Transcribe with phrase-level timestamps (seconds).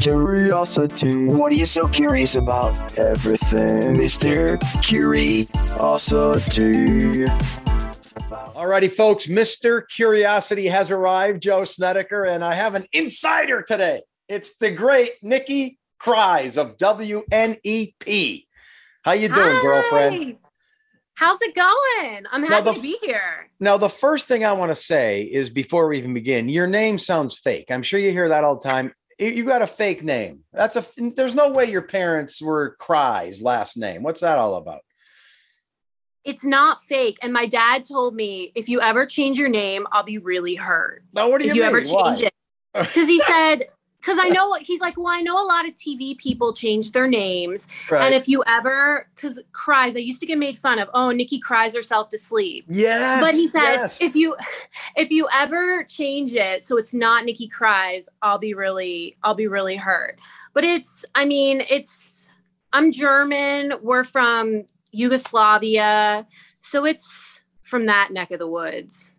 [0.00, 1.24] Curiosity.
[1.26, 2.96] What are you so curious about?
[2.98, 4.58] Everything, Mr.
[4.82, 5.48] Curiosity.
[8.54, 9.82] Alrighty, folks, Mr.
[9.88, 14.02] Curiosity has arrived, Joe Snedeker, and I have an insider today.
[14.28, 18.44] It's the great Nikki Krize of WNEP.
[19.02, 19.62] How you doing, Hi.
[19.62, 20.36] girlfriend?
[21.14, 22.24] How's it going?
[22.30, 23.50] I'm Now, happy the to be here.
[23.58, 26.98] Now, the first thing I want to say is before we even begin, your name
[26.98, 27.70] sounds fake.
[27.70, 28.92] I'm sure you hear that all the time.
[29.18, 30.44] You- You got a fake name.
[30.52, 30.84] That's a.
[30.96, 34.02] There's no way your parents were Krize last name.
[34.02, 34.80] What's that all about?
[36.24, 37.18] It's not fake.
[37.22, 41.02] And my dad told me if you ever change your name, I'll be really hurt.
[41.14, 41.68] No, what do you if you mean?
[41.68, 42.14] ever change Why?
[42.14, 42.34] it.
[42.74, 43.68] Because he said,
[44.00, 47.06] because I know he's like, well, I know a lot of TV people change their
[47.06, 47.66] names.
[47.90, 48.04] Right.
[48.04, 51.38] And if you ever, because Krize, I used to get made fun of, oh, Nikki
[51.38, 52.64] cries herself to sleep.
[52.68, 54.00] yes, but he said yes.
[54.00, 54.36] if you
[54.96, 59.46] if you ever change it so it's not nikki Krize i'll be really i'll be
[59.46, 60.18] really hurt
[60.54, 62.30] but it's i mean it's
[62.72, 66.26] i'm german we're from yugoslavia
[66.58, 69.16] so it's from that neck of the woods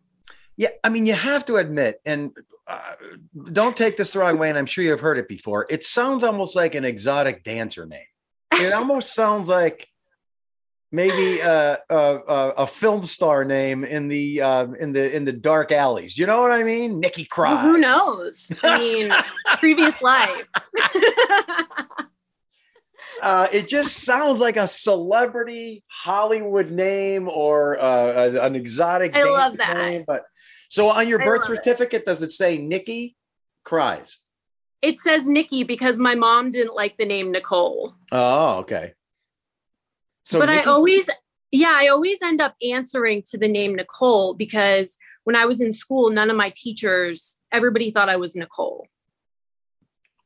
[0.57, 2.31] Yeah, I mean, you have to admit, and
[2.70, 2.94] uh,
[3.52, 5.66] don't take this the wrong way, and I'm sure you've heard it before.
[5.70, 8.02] It sounds almost like an exotic dancer name.
[8.53, 9.88] It almost sounds like
[10.92, 15.34] maybe uh, a, a, a film star name in the uh, in the in the
[15.34, 16.17] dark alleys.
[16.17, 17.00] You know what I mean?
[17.00, 17.53] Nikki Cry.
[17.53, 19.12] well, who knows i mean
[19.58, 20.47] previous life
[23.22, 29.16] Uh, it just sounds like a celebrity Hollywood name or uh, an exotic.
[29.16, 29.78] I love that.
[29.78, 30.23] Name, but
[30.70, 31.56] so on your I birth love it.
[31.58, 33.16] certificate, does it say Nikki
[33.66, 34.16] Krize?
[34.81, 38.94] it says nikki because my mom didn't like the name nicole Oh, okay.
[40.23, 41.09] So, but I always,
[41.52, 45.72] yeah, I always end up answering to the name Nicole because when I was in
[45.73, 48.86] school, none of my teachers, everybody thought I was Nicole.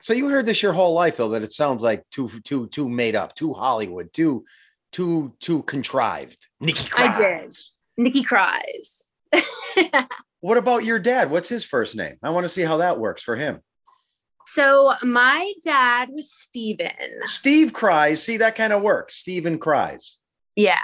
[0.02, 2.90] so you heard this your whole life, though, that it sounds like too too too
[2.90, 4.44] made up, too Hollywood, too
[4.92, 6.48] too too contrived.
[6.60, 7.16] Nikki Krize.
[7.16, 7.58] I did.
[7.98, 9.04] Nikki Krize.
[10.44, 11.32] What about your dad?
[11.32, 12.18] What's his first name?
[12.22, 13.62] I want to see how that works for him.
[14.48, 16.92] so my dad was Steven.
[17.24, 18.18] Steve Krize.
[18.18, 19.16] See, that kind of works.
[19.16, 20.12] Steven Krize.
[20.58, 20.76] Yeah.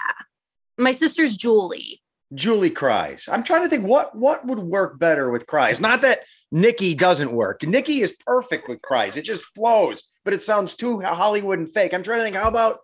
[0.77, 2.01] My sister's Julie.
[2.33, 3.27] Julie Krize.
[3.27, 5.81] I'm trying to think what what would work better with Krize.
[5.81, 6.19] Not that
[6.53, 7.61] Nikki doesn't work.
[7.63, 9.17] Nikki is perfect with Krize.
[9.17, 11.93] It just flows, but it sounds too Hollywood and fake.
[11.93, 12.37] I'm trying to think.
[12.37, 12.79] How about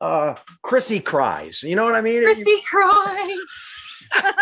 [0.00, 1.62] uh Chrissy Krize?
[1.62, 2.24] You know what I mean?
[2.24, 3.36] Chrissy Krize.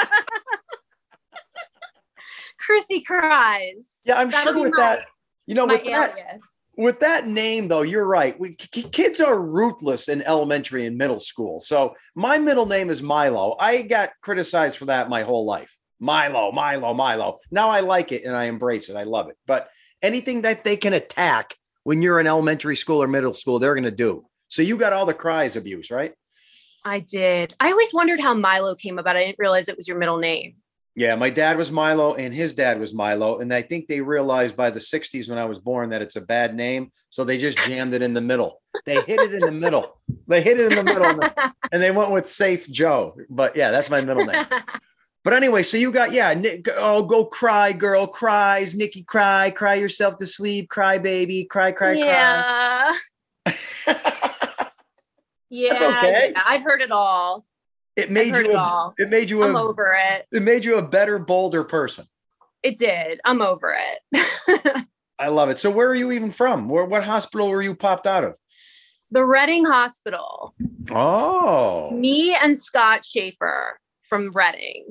[2.64, 3.84] Chrissy Krize.
[4.04, 5.00] Yeah, I'm That'll sure with my- that.
[5.46, 6.42] You know, with that, alias.
[6.78, 8.38] with that name though, you're right.
[8.40, 11.58] We k- kids are ruthless in elementary and middle school.
[11.60, 13.54] So my middle name is Milo.
[13.60, 15.76] I got criticized for that my whole life.
[16.00, 17.38] Milo, Milo, Milo.
[17.50, 18.96] Now I like it and I embrace it.
[18.96, 19.36] I love it.
[19.46, 19.68] But
[20.02, 23.84] anything that they can attack when you're in elementary school or middle school, they're going
[23.84, 24.24] to do.
[24.48, 26.14] So you got all the Krize abuse, right?
[26.86, 27.54] I did.
[27.60, 29.16] I always wondered how Milo came about.
[29.16, 30.56] I didn't realize it was your middle name.
[30.96, 33.40] Yeah, my dad was Milo and his dad was Milo.
[33.40, 36.20] And I think they realized by the 60s when I was born that it's a
[36.20, 36.90] bad name.
[37.10, 38.62] So they just jammed it in the middle.
[38.86, 39.98] They hit it in the middle.
[40.28, 43.16] They hit it in the middle and, the- and they went with Safe Joe.
[43.28, 44.44] But yeah, that's my middle name.
[45.24, 49.74] But anyway, so you got, yeah, Nick, oh, go cry, girl, cries, Nikki, cry, cry
[49.74, 52.94] yourself to sleep, cry, baby, cry, cry, yeah.
[53.44, 53.54] cry.
[55.48, 55.72] Yeah.
[55.96, 56.32] okay.
[56.34, 57.46] yeah, I've heard it all.
[57.96, 58.94] It made you, it a, all.
[58.98, 60.26] it made you, I'm a, over it.
[60.32, 62.06] it made you a better, bolder person.
[62.62, 63.20] It did.
[63.24, 63.76] I'm over
[64.12, 64.86] it.
[65.18, 65.58] I love it.
[65.58, 66.68] So where are you even from?
[66.68, 68.36] Where, what hospital were you popped out of?
[69.14, 70.54] the Reading Hospital.
[70.90, 74.86] Oh, Me and Scott Schaefer from Reading.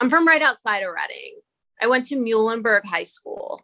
[0.00, 1.40] I'm from right outside of Reading.
[1.80, 3.60] I went to Muhlenberg High School.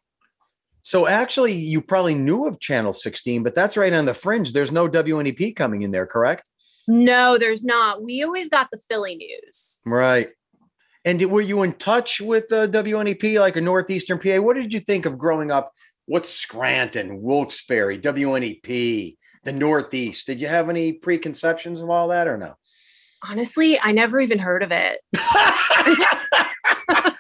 [0.83, 4.53] so actually, you probably knew of Channel 16, but that's right on the fringe.
[4.53, 6.43] There's no WNEP coming in there, correct?
[6.89, 8.03] No, there's not.
[8.03, 9.83] We always got the Philly news.
[9.85, 10.31] Right.
[11.05, 14.41] And were you in touch with uh, the WNEP, like a Northeastern PA?
[14.41, 15.73] What did you think of growing up?
[16.07, 20.27] What's Scranton, Wilkes-Barre, WNEP, the Northeast?
[20.27, 22.55] Did you have any preconceptions of all that or no?
[23.23, 25.01] Honestly, I never even heard of it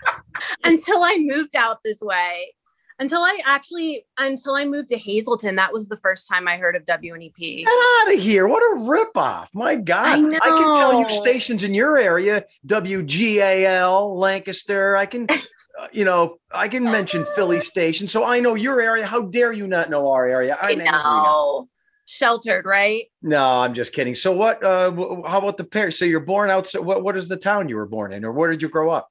[0.65, 2.55] until I moved out this way.
[3.01, 6.75] Until I actually, until I moved to Hazleton, that was the first time I heard
[6.75, 7.59] of WNEP.
[7.59, 8.49] Get out of here.
[8.49, 9.49] What a ripoff.
[9.55, 10.35] My God.
[10.35, 14.97] I can tell you stations in your area, WGAL, Lancaster.
[14.97, 15.29] I can,
[15.79, 18.09] uh, you know, I can mention Philly station.
[18.09, 19.07] So I know your area.
[19.07, 20.59] How dare you not know our area?
[20.61, 21.23] I I'm now.
[21.25, 21.69] know.
[22.07, 23.05] Sheltered, right?
[23.23, 24.15] No, I'm just kidding.
[24.15, 24.91] So what, uh,
[25.27, 25.99] how about the parents?
[25.99, 28.51] So you're born outside, what, what is the town you were born in or where
[28.51, 29.09] did you grow up?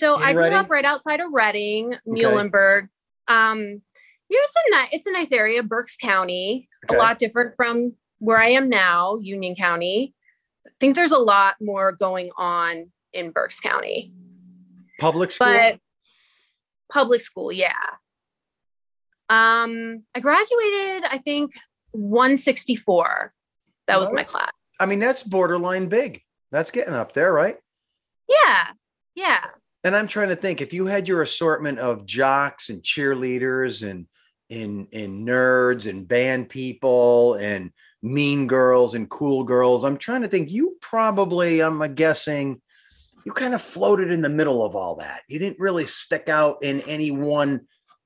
[0.00, 0.58] So In I grew Reading?
[0.58, 2.88] up right outside of Reading, Muhlenberg.
[3.28, 3.82] Um,
[4.28, 6.68] Yeah, it's a nice it's a nice area, Berks County.
[6.84, 6.96] Okay.
[6.96, 10.14] A lot different from where I am now, Union County.
[10.66, 14.12] I think there's a lot more going on in Berks County.
[14.98, 15.46] Public school.
[15.46, 15.78] But
[16.90, 17.72] public school, yeah.
[19.28, 21.52] Um, I graduated, I think
[21.92, 23.32] 164.
[23.88, 24.50] That was my class.
[24.78, 26.22] I mean, that's borderline big.
[26.50, 27.56] That's getting up there, right?
[28.28, 28.68] Yeah.
[29.14, 29.46] Yeah.
[29.86, 34.08] And I'm trying to think if you had your assortment of jocks and cheerleaders and
[34.50, 37.70] and and nerds and band people and
[38.02, 39.84] mean girls and cool girls.
[39.84, 40.50] I'm trying to think.
[40.50, 42.60] You probably, I'm guessing,
[43.24, 45.22] you kind of floated in the middle of all that.
[45.28, 47.60] You didn't really stick out in any one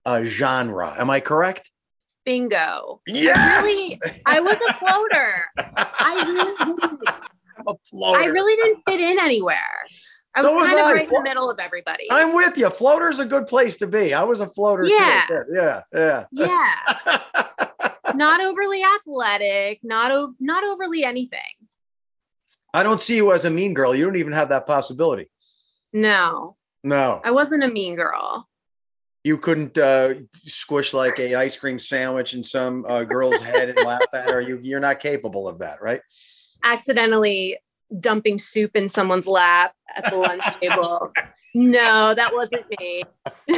[0.05, 0.95] uh, genre.
[0.99, 1.71] Am I correct?
[2.27, 3.01] Bingo.
[3.07, 3.65] Yes.
[3.65, 5.47] really- I was a floater.
[5.57, 7.01] I really didn't.
[7.57, 8.21] I'm a floater.
[8.21, 9.57] I really didn't fit in anywhere.
[10.37, 10.93] I So was was kind of I.
[10.93, 12.07] right in the middle of everybody.
[12.11, 12.71] I'm with you.
[12.71, 14.15] Floater's a good place to be.
[14.15, 15.25] I was a floater Yeah.
[15.27, 15.43] too.
[15.53, 16.25] Yeah, yeah.
[16.31, 17.21] yeah.
[18.15, 21.41] not overly athletic, not o- not overly anything.
[22.73, 23.95] I don't see you as a mean girl.
[23.95, 25.29] You don't even have that possibility.
[25.93, 28.49] No, No, I wasn't a mean girl.
[29.25, 30.15] you couldn't uh,
[30.47, 34.41] squish like a ice cream sandwich in some uh, girl's head and laugh at her.
[34.41, 36.01] You, you're not capable of that, right?
[36.63, 37.59] Accidentally
[37.99, 41.11] dumping soup in someone's lap at the lunch table.
[41.55, 43.03] No, that wasn't me.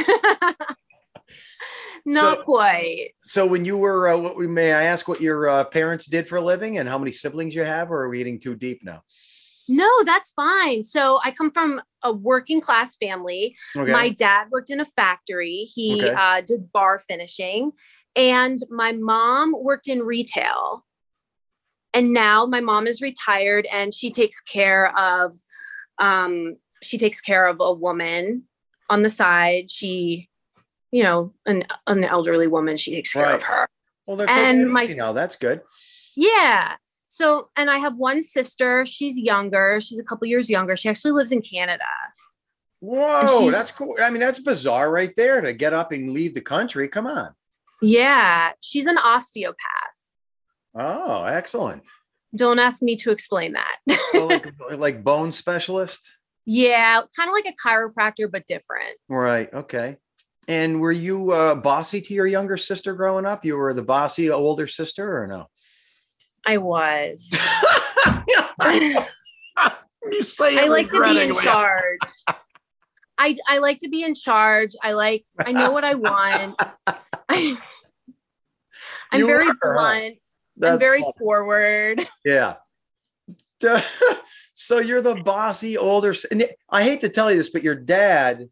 [2.05, 3.11] Not So- quite.
[3.21, 6.27] So, when you were, uh, what we may I ask what your uh, parents did
[6.27, 8.83] for a living and how many siblings you have, or are we getting too deep
[8.83, 9.03] now?
[9.69, 10.83] No, that's fine.
[10.83, 13.55] So I come from a working class family.
[13.77, 13.89] Okay.
[13.91, 15.69] My dad worked in a factory.
[15.73, 16.13] He Okay.
[16.13, 17.71] uh, did bar finishing,
[18.17, 20.83] and my mom worked in retail.
[21.93, 25.33] And now my mom is retired, and she takes care of,
[25.99, 28.43] um, she takes care of a woman
[28.89, 29.69] on the side.
[29.69, 30.29] She,
[30.91, 32.77] you know, an an elderly woman.
[32.77, 33.35] She takes care Right.
[33.35, 33.67] of her.
[34.07, 35.13] well, they're and my easy now.
[35.13, 35.61] That's good.
[36.15, 36.75] Yeah.
[37.07, 38.85] So, and I have one sister.
[38.85, 39.79] She's younger.
[39.79, 40.75] She's a couple years younger.
[40.75, 41.83] She actually lives in Canada.
[42.79, 43.95] Whoa, that's cool.
[44.01, 46.87] I mean, that's bizarre right there to get up and leave the country.
[46.89, 47.33] Come on.
[47.81, 49.92] Yeah, she's an osteopath.
[50.75, 51.83] Oh, excellent.
[52.35, 53.77] Don't ask me to explain that.
[54.13, 54.47] Well, like,
[54.77, 56.01] like bone specialist.
[56.45, 58.97] yeah, kind of like a chiropractor, but different.
[59.07, 59.53] Right.
[59.53, 59.97] Okay.
[60.47, 63.45] And were you uh, bossy to your younger sister growing up?
[63.45, 65.47] You were the bossy older sister, or no?
[66.45, 67.31] I was.
[70.11, 71.99] you say I like to be in charge.
[73.17, 74.71] I, I like to be in charge.
[74.81, 76.55] I like, I know what I want.
[77.29, 77.57] I,
[79.11, 80.09] am very are, huh?
[80.57, 80.73] Blunt.
[80.73, 82.07] I'm very forward.
[82.25, 82.55] yeah.
[84.53, 86.13] so you're the bossy older.
[86.31, 88.49] And I hate to tell you this, but your dad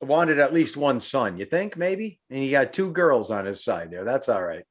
[0.00, 1.38] wanted at least one son.
[1.38, 2.20] You think maybe?
[2.30, 4.04] And he got two girls on his side there.
[4.04, 4.64] That's all right.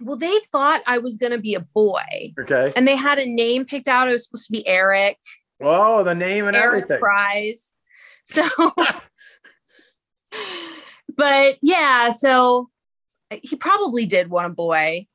[0.00, 2.34] Well, they thought I was going to be a boy.
[2.38, 2.72] Okay.
[2.76, 4.08] and they had a name picked out.
[4.08, 5.18] It was supposed to be Eric,
[5.60, 7.00] Oh, the name and Eric everything.
[7.00, 7.72] Prize.
[8.28, 8.42] So,
[11.16, 12.70] but yeah, so
[13.30, 15.06] he probably did want a boy.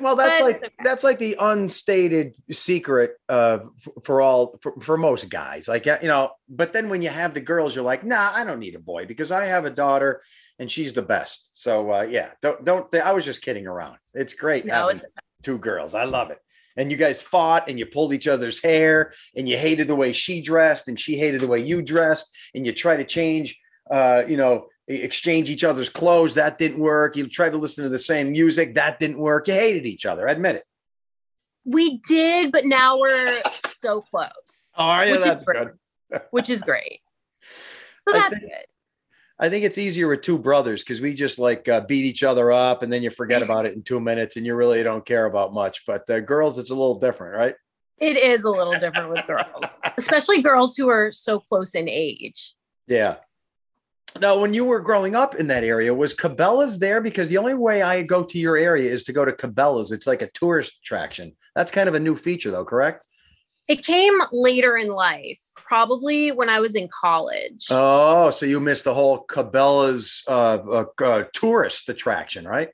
[0.00, 0.72] Well, that's But like okay.
[0.84, 3.60] that's like the unstated secret uh,
[4.04, 5.68] for all for, for most guys.
[5.68, 8.58] Like you know, but then when you have the girls, you're like, nah, I don't
[8.58, 10.20] need a boy because I have a daughter
[10.58, 11.50] and she's the best.
[11.52, 12.90] So uh, yeah, don't don't.
[12.90, 13.98] Th- I was just kidding around.
[14.14, 15.04] It's great No, having it's
[15.42, 15.94] two girls.
[15.94, 16.38] I love it.
[16.76, 20.12] And you guys fought and you pulled each other's hair and you hated the way
[20.12, 23.58] she dressed and she hated the way you dressed and you try to change,
[23.90, 26.34] uh, you know, exchange each other's clothes.
[26.34, 27.16] That didn't work.
[27.16, 28.74] You tried to listen to the same music.
[28.74, 29.46] That didn't work.
[29.48, 30.26] You hated each other.
[30.26, 30.64] Admit it.
[31.64, 33.42] we did, but now we're
[33.76, 35.12] so close, Oh, are you?
[35.12, 35.68] Which is That's great.
[36.10, 36.22] good.
[36.30, 37.00] which is great.
[38.08, 38.64] So I that's think- good.
[39.40, 42.50] I think it's easier with two brothers because we just like uh, beat each other
[42.50, 45.26] up and then you forget about it in two minutes and you really don't care
[45.26, 45.84] about much.
[45.86, 47.54] But uh, girls, it's a little different, right?
[47.98, 49.64] It is a little different with girls,
[49.96, 52.54] especially girls who are so close in age.
[52.88, 53.16] Yeah.
[54.20, 57.00] Now, when you were growing up in that area, was Cabela's there?
[57.00, 59.92] Because the only way I go to your area is to go to Cabela's.
[59.92, 61.36] It's like a tourist attraction.
[61.54, 63.04] That's kind of a new feature, though, correct?
[63.68, 67.66] It came later in life, probably when I was in college.
[67.70, 72.70] Oh, so you missed the whole Cabela's uh, uh, uh, tourist attraction, right?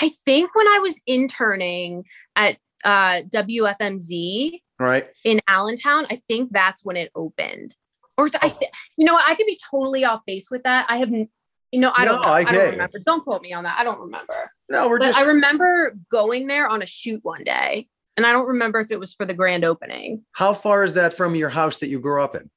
[0.00, 2.04] I think when I was interning
[2.36, 5.08] at uh, WFMZ Right.
[5.24, 7.74] in Allentown, I think that's when it opened.
[8.18, 10.86] Or th- I, th- you know, I could be totally off base with that.
[10.90, 11.28] I have, n-
[11.70, 12.28] you know, I don't, No, know.
[12.28, 12.98] I I don't remember.
[12.98, 13.78] Don't quote me on that.
[13.78, 14.50] I don't remember.
[14.68, 15.18] No, we're But just.
[15.20, 18.98] I remember going there on a shoot one day, and I don't remember if it
[18.98, 20.24] was for the grand opening.
[20.32, 22.50] how far is that from your house that you grew up in?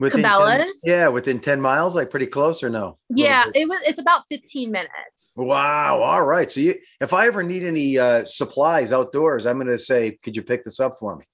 [0.00, 0.80] Within 10 Cabela's?
[0.84, 2.98] yeah, within 10 miles, like pretty close or no?
[3.10, 3.80] Yeah, it was.
[3.86, 5.34] It's about 15 minutes.
[5.36, 6.02] Wow.
[6.02, 6.50] All right.
[6.50, 10.42] So you if I ever need any uh supplies outdoors, I'm gonna say, could you
[10.42, 11.24] pick this up for me?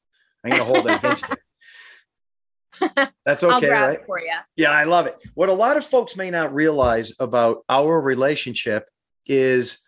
[0.45, 1.23] I'm gonna hold it.
[3.25, 3.95] That's okay, right?
[3.95, 4.33] it for you.
[4.57, 5.17] Yeah, I love it.
[5.35, 8.89] What a lot of folks may not realize about our relationship
[9.27, 9.79] is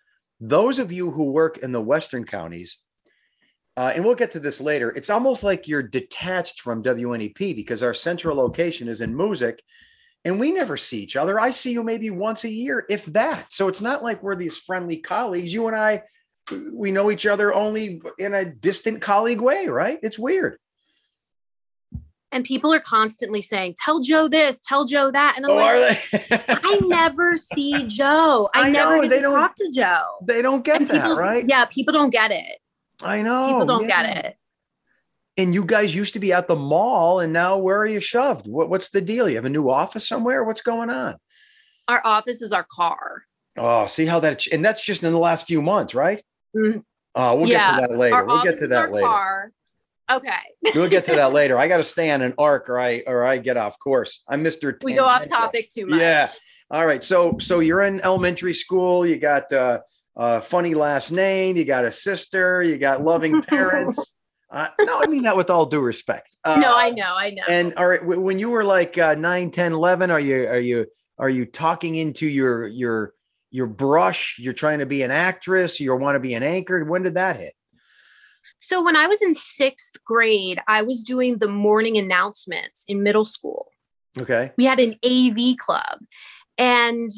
[0.40, 2.78] those of you who work in the Western counties,
[3.76, 7.82] uh, and we'll get to this later, it's almost like you're detached from WNEP because
[7.82, 9.58] our central location is in Moosic
[10.24, 11.40] and we never see each other.
[11.40, 13.46] I see you maybe once a year, if that.
[13.50, 15.52] So it's not like we're these friendly colleagues.
[15.52, 16.02] You and I,
[16.72, 19.98] we know each other only in a distant colleague way, right?
[20.02, 20.58] It's weird.
[22.32, 25.74] And people are constantly saying, "Tell Joe this, tell Joe that," and I'm Oh, like,
[26.12, 26.44] are they?
[26.48, 28.48] I never see Joe.
[28.54, 30.02] I, I never know, they don't- talk to Joe.
[30.26, 31.44] they don't get And that, people, right?
[31.46, 32.58] Yeah, people don't get it.
[33.02, 33.48] I know.
[33.48, 34.02] People don't yeah.
[34.14, 34.36] get it.
[35.36, 38.46] And you guys used to be at the mall, and now where are you shoved?
[38.46, 39.28] What, what's the deal?
[39.28, 40.42] You have a new office somewhere?
[40.44, 41.16] What's going on?
[41.88, 43.22] Our office is our car.
[43.58, 46.22] Oh, see how that, and that's just in the last few months, right?
[46.56, 46.82] Mhm.
[47.14, 48.14] Oh, we'll Yeah, get to that later.
[48.16, 49.06] Our We'll get to that later.
[49.06, 49.52] car.
[50.16, 51.56] Okay, We'll get to that later.
[51.58, 54.22] I got to stay on an arc, or I or I get off course.
[54.28, 54.76] I'm Mr.
[54.84, 56.00] we go off topic too much.
[56.00, 56.28] Yeah.
[56.70, 57.02] All right.
[57.04, 59.06] So so you're in elementary school.
[59.06, 59.80] You got uh,
[60.16, 61.56] a funny last name.
[61.56, 62.62] You got a sister.
[62.62, 64.16] You got loving parents.
[64.50, 66.28] uh, no, I mean that with all due respect.
[66.44, 67.44] Uh, No, I know, I know.
[67.48, 70.58] And all right, w- when you were like uh, 9, 10, 11, are you are
[70.58, 73.14] you are you talking into your your
[73.52, 74.36] your brush?
[74.40, 75.78] You're trying to be an actress.
[75.78, 76.84] You want to be an anchor.
[76.84, 77.54] When did that hit?
[78.62, 83.24] So when I was in sixth grade, I was doing the morning announcements in middle
[83.24, 83.68] school.
[84.18, 84.52] Okay.
[84.58, 86.00] we had an AV club
[86.58, 87.10] and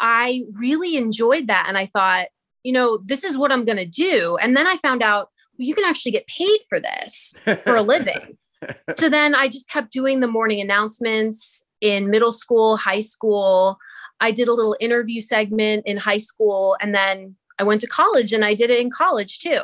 [0.00, 1.66] I really enjoyed that.
[1.68, 2.28] And I thought,
[2.62, 4.36] you know, this is what I'm going to do.
[4.40, 7.82] And then I found out well, you can actually get paid for this for a
[7.82, 8.36] living.
[8.96, 13.78] so then I just kept doing the morning announcements in middle school, high school.
[14.18, 16.76] I did a little interview segment in high school.
[16.80, 19.60] And then I went to college and I did it in college too.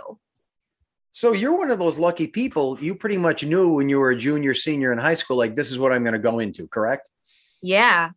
[1.13, 2.79] So you're one of those lucky people.
[2.81, 5.71] You pretty much knew when you were a junior, senior in high school, like this
[5.71, 6.69] is what I'm going to go into.
[6.69, 7.07] Correct?
[7.63, 8.11] Yeah.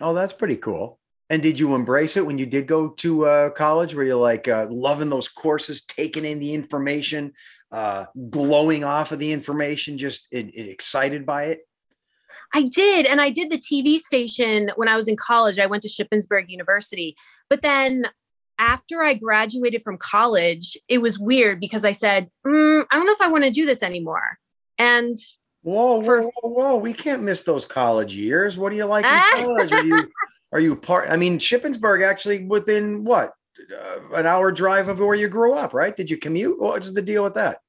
[0.00, 0.98] Oh, that's pretty cool.
[1.30, 3.94] And did you embrace it when you did go to uh, college?
[3.94, 7.32] Were you like uh, loving those courses, taking in the information,
[7.72, 11.60] uh, glowing off of the information, just it, it excited by it?
[12.52, 13.06] I did.
[13.06, 15.58] And I did the TV station when I was in college.
[15.58, 17.16] I went to Shippensburg University.
[17.48, 18.06] But then
[18.58, 23.12] after I graduated from college, it was weird because I said, mm, I don't know
[23.12, 24.38] if I want to do this anymore.
[24.78, 25.18] And
[25.62, 26.76] Whoa, For- whoa, whoa, whoa!
[26.76, 28.58] We can't miss those college years.
[28.58, 29.72] What do you like in college?
[29.72, 30.10] Are you
[30.52, 31.10] are you part?
[31.10, 33.32] I mean, Shippensburg actually within what
[33.74, 35.96] uh, an hour drive of where you grew up, right?
[35.96, 36.60] Did you commute?
[36.60, 37.60] What's the deal with that?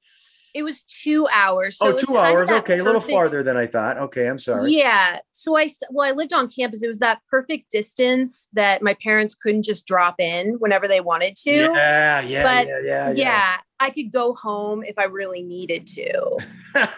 [0.56, 1.76] It was two hours.
[1.76, 2.50] So oh, two kind of hours.
[2.50, 3.98] Okay, a little farther than I thought.
[3.98, 4.72] Okay, I'm sorry.
[4.72, 5.18] Yeah.
[5.32, 6.82] So I well, I lived on campus.
[6.82, 11.36] It was that perfect distance that my parents couldn't just drop in whenever they wanted
[11.44, 11.50] to.
[11.50, 16.38] Yeah, yeah, But, yeah, yeah, yeah, I could go home if I really needed to.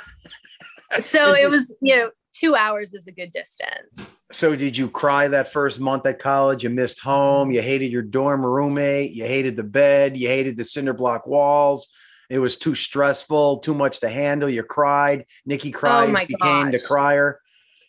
[1.00, 4.24] So it was, you know, two hours is a good distance.
[4.32, 6.64] So did you cry that first month at college?
[6.64, 7.50] You missed home.
[7.50, 9.12] You hated your dorm roommate.
[9.12, 10.16] You hated the bed.
[10.16, 11.88] You hated the cinder block walls.
[12.28, 14.50] It was too stressful, too much to handle.
[14.50, 15.24] You cried.
[15.46, 17.40] Nikki oh cried, Oh my became the crier.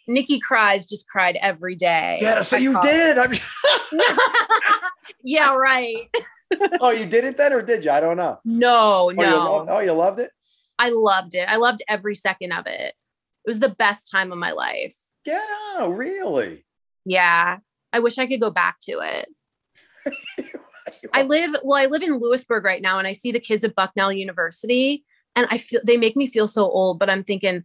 [0.07, 2.19] Nikki cries, just cried every day.
[2.21, 3.17] Yeah, so at you did.
[3.19, 3.31] I'm,
[5.23, 6.09] yeah, right.
[6.81, 7.91] oh, you did it then, or did you?
[7.91, 8.39] I don't know.
[8.43, 9.37] No, Oh, you no.
[9.45, 10.31] loved, oh, you loved it.
[10.79, 11.47] I loved it.
[11.47, 12.93] I loved every second of it.
[13.45, 14.95] It was the best time of my life.
[15.25, 16.65] Get out, really?
[17.05, 17.57] Yeah.
[17.91, 19.27] I wish I could go back to it.
[21.13, 23.75] I live well, I live in Lewisburg right now and I see the kids at
[23.75, 27.63] Bucknell University and I feel they make me feel so old, but I'm thinking,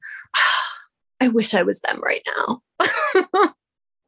[1.21, 2.62] I wish I was them right now.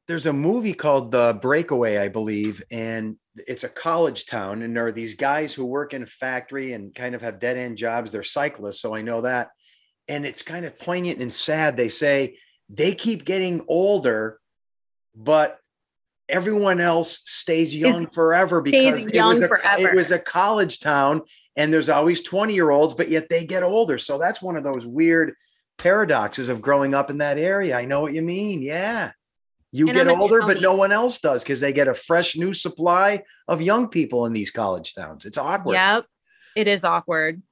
[0.08, 3.16] There's a movie called The Breakaway, I believe, and
[3.48, 4.62] it's a college town.
[4.62, 7.56] And there are these guys who work in a factory and kind of have dead
[7.56, 8.12] end jobs.
[8.12, 9.50] They're cyclists, so I know that.
[10.06, 11.76] And it's kind of poignant and sad.
[11.76, 14.38] They say they keep getting older,
[15.16, 15.58] but
[16.28, 19.88] everyone else stays young forever because it young was a forever.
[19.88, 21.22] it was a college town,
[21.56, 23.98] and there's always 20 year olds, but yet they get older.
[23.98, 25.34] So that's one of those weird
[25.78, 27.76] paradoxes of growing up in that area.
[27.76, 28.62] I know what you mean.
[28.62, 29.12] Yeah.
[29.72, 32.54] You And get older, but no one else does because they get a fresh new
[32.54, 35.26] supply of young people in these college towns.
[35.26, 36.06] It's awkward, yep.
[36.54, 37.42] It is awkward.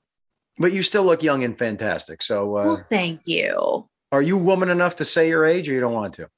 [0.59, 2.23] but you still look young and fantastic.
[2.23, 3.89] So, uh, well, thank you.
[4.11, 6.29] are you woman enough to say your age or you don't want to?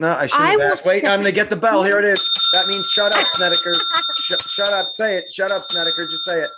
[0.00, 0.86] No, I shouldn't I have asked.
[0.86, 1.82] Wait, say- I'm going to get the bell.
[1.84, 2.22] Here it is.
[2.52, 3.74] That means shut up, Snedeker.
[3.74, 4.88] Sh- shut up.
[4.90, 5.30] Say it.
[5.32, 6.06] Shut up, Snedeker.
[6.10, 6.50] Just say it.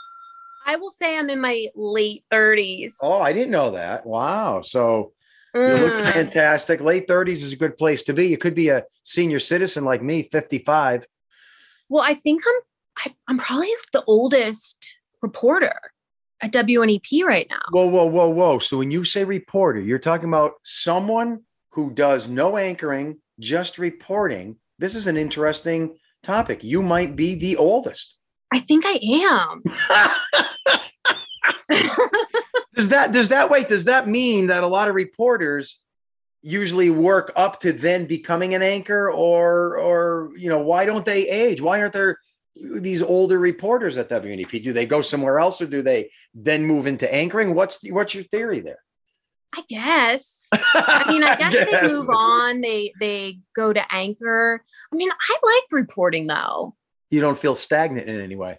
[0.66, 2.94] I will say I'm in my late 30s.
[3.02, 4.04] Oh, I didn't know that.
[4.06, 4.62] Wow.
[4.62, 5.12] So,
[5.54, 6.12] You look Mm.
[6.12, 6.80] fantastic.
[6.80, 8.26] Late 30s is a good place to be.
[8.26, 11.06] You could be a senior citizen like me, 55.
[11.88, 12.60] Well, I think I'm
[12.98, 15.78] I, I'm probably the oldest reporter
[16.42, 17.60] at WNEP right now.
[17.70, 18.58] Whoa, whoa, whoa, whoa.
[18.58, 21.42] So when you say reporter, you're talking about someone
[21.76, 24.56] who does no anchoring, just reporting.
[24.78, 26.64] This is an interesting topic.
[26.64, 28.16] You might be the oldest.
[28.52, 29.62] I think I am.
[32.74, 35.78] does that does that wait, does that mean that a lot of reporters
[36.40, 41.28] usually work up to then becoming an anchor or or you know, why don't they
[41.28, 41.60] age?
[41.60, 42.18] Why aren't there
[42.54, 44.64] these older reporters at WNEP?
[44.64, 47.54] Do they go somewhere else or do they then move into anchoring?
[47.54, 48.78] What's what's your theory there?
[49.56, 50.48] I guess.
[50.52, 51.90] I mean, I guess, they Guess.
[51.90, 52.60] move on.
[52.60, 54.62] They they go to anchor.
[54.92, 56.74] I mean, I like reporting though.
[57.10, 58.58] You don't feel stagnant in any way.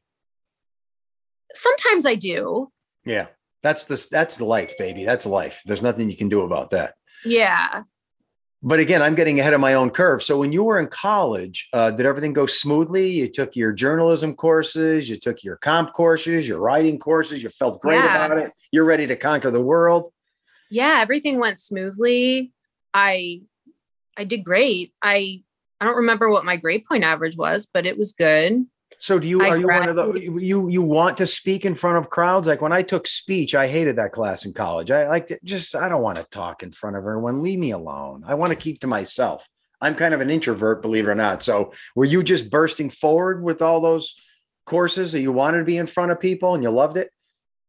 [1.53, 2.71] Sometimes I do.
[3.05, 3.27] Yeah.
[3.63, 5.03] That's the that's life, baby.
[5.05, 5.61] That's life.
[5.65, 6.95] There's nothing you can do about that.
[7.25, 7.83] Yeah.
[8.63, 10.23] But again, I'm getting ahead of my own curve.
[10.23, 13.07] So when you were in college, uh, did everything go smoothly?
[13.07, 17.43] You took your journalism courses, you took your comp courses, your writing courses.
[17.43, 18.25] You felt great Yeah.
[18.25, 18.51] about it.
[18.71, 20.11] You're ready to conquer the world.
[20.69, 22.51] Yeah, everything went smoothly.
[22.93, 23.41] I
[24.17, 24.93] I did great.
[25.01, 25.43] I
[25.79, 28.65] I don't remember what my grade point average was, but it was good.
[28.99, 31.65] So do you I are you one of the graduated- you you want to speak
[31.65, 32.47] in front of crowds?
[32.47, 34.89] Like when I took speech, I hated that class in college.
[34.89, 37.43] I like just I don't want to talk in front of everyone.
[37.43, 38.23] Leave me alone.
[38.25, 39.47] I want to keep to myself.
[39.79, 41.43] I'm kind of an introvert, believe it or not.
[41.43, 44.15] So were you just bursting forward with all those
[44.65, 47.11] courses that you wanted to be in front of people and you loved it?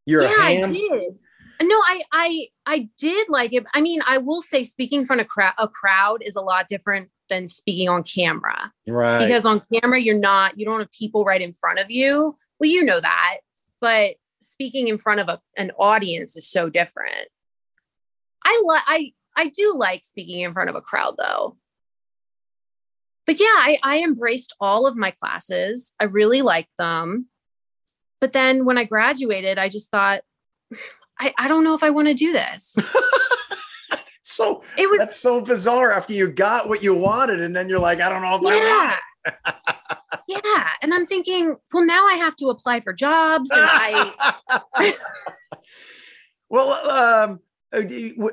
[0.07, 1.18] You're yeah, a I did.
[1.61, 3.65] No, I I I did like it.
[3.75, 6.69] I mean, I will say speaking in front of crowd a crowd is a lot
[6.69, 8.73] different than speaking on camera.
[8.87, 9.19] Right.
[9.19, 12.37] Because on camera you're not you don't have people right in front of you.
[12.61, 13.39] Well, you know that.
[13.81, 17.29] But speaking in front of a, an audience is so different.
[18.45, 21.57] I like I I do like speaking in front of a crowd though.
[23.27, 25.93] But yeah, I, I embraced all of my classes.
[26.01, 27.27] I really liked them.
[28.23, 30.23] But then when I graduated, I just thought,
[31.21, 32.77] I, I don't know if I want to do this.
[34.23, 37.79] so It was that's so bizarre after you got what you wanted and then you're
[37.79, 38.99] like, I don't know if I want
[39.35, 40.35] yeah.
[40.45, 40.69] yeah.
[40.83, 43.51] And I'm thinking, well, now I have to apply for jobs.
[43.51, 44.13] And I
[46.49, 47.41] well, um,
[47.75, 47.83] uh,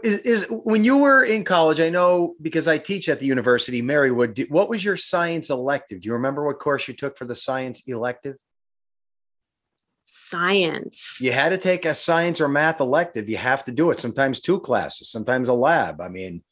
[0.04, 3.82] is, is when you were in college, I know because I teach at the University
[3.82, 4.50] Marywood.
[4.50, 6.02] What was your science elective?
[6.02, 8.38] Do you remember what course you took for the science elective?
[10.06, 11.18] Science.
[11.20, 13.28] You had to take a science or math elective.
[13.28, 14.00] You have to do it.
[14.00, 16.00] Sometimes two classes, sometimes a lab.
[16.00, 16.44] I mean,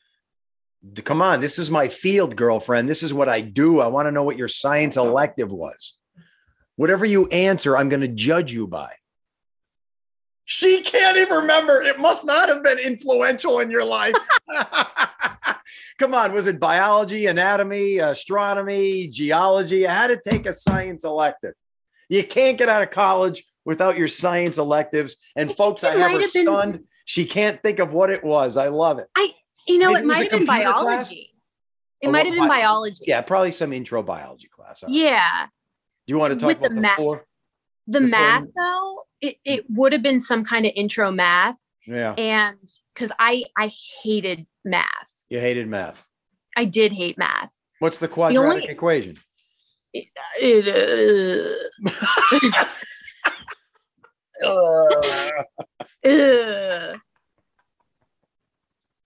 [1.03, 2.89] come on, this is my field, girlfriend.
[2.89, 3.79] This is what I do.
[3.79, 5.97] I want to know what your science elective was.
[6.75, 8.93] Whatever you answer, I'm going to judge you by.
[10.45, 11.81] She can't even remember.
[11.81, 14.15] It must not have been influential in your life.
[15.99, 19.87] Come on, was it biology, anatomy, astronomy, geology?
[19.87, 21.53] I had to take a science elective.
[22.13, 25.15] You can't get out of college without your science electives.
[25.35, 26.79] And folks, I have her been- stunned.
[27.05, 28.55] She can't think of what it was.
[28.55, 29.07] I love it.
[29.17, 29.33] I,
[29.67, 30.83] you know, Maybe it might have been computer class?
[31.09, 31.29] biology.
[32.01, 33.05] It might have been bi- biology.
[33.07, 34.83] Yeah, probably some intro biology class.
[34.83, 34.91] Right.
[34.91, 35.47] Yeah.
[36.05, 37.25] Do you want to talk with the about the, math- four?
[37.87, 39.51] The Before- math though, it, hmm.
[39.53, 41.57] it would have been some kind of intro math.
[41.87, 42.57] Yeah, And
[42.93, 43.71] because I I
[44.03, 45.11] hated math.
[45.29, 46.05] you hated math.
[46.55, 47.51] I did hate math.
[47.79, 49.17] What's the quadratic only- equation?
[49.93, 50.07] It,
[56.05, 56.97] uh,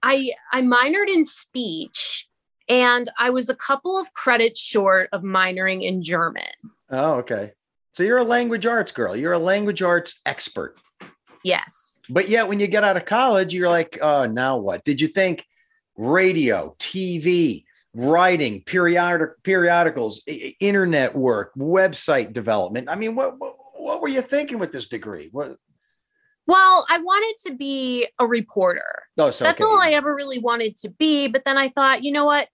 [0.02, 2.30] I I minored in speech
[2.69, 6.43] and I was a couple of credits short of minoring in German.
[6.89, 7.54] oh, okay.
[7.93, 9.15] So you're a language arts girl.
[9.15, 10.78] You're a language arts expert.
[11.43, 12.02] Yes.
[12.10, 14.84] But yet, when you get out of college, you're like, oh, now what?
[14.84, 15.43] Did you think
[15.97, 20.21] radio, TV, writing, periodic periodicals,
[20.60, 22.89] internet work, website development?
[22.89, 25.30] I mean, what what, what were you thinking with this degree?
[25.32, 25.58] What?
[26.47, 29.04] Well, I wanted to be a reporter.
[29.17, 29.69] Oh, so That's okay.
[29.69, 31.28] all I ever really wanted to be.
[31.28, 32.47] But then I thought, you know what?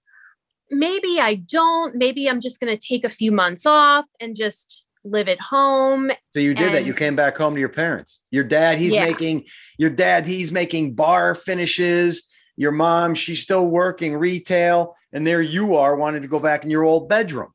[0.72, 1.96] Maybe I don't.
[1.96, 6.12] Maybe I'm just going to take a few months off and just live at home.
[6.34, 6.86] So you did that.
[6.86, 8.24] You came back home to your parents.
[8.32, 9.04] Your dad, he's Yeah.
[9.04, 9.46] making
[9.78, 12.28] your dad, he's making bar finishes.
[12.56, 16.70] Your mom, she's still working retail, and there you are wanting to go back in
[16.70, 17.52] your old bedroom.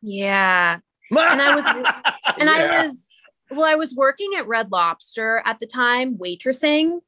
[0.00, 0.78] Yeah.
[1.10, 1.64] And I was-
[2.38, 2.54] And Yeah.
[2.80, 3.08] I was,
[3.50, 7.00] well, I was working at Red Lobster at the time, waitressing,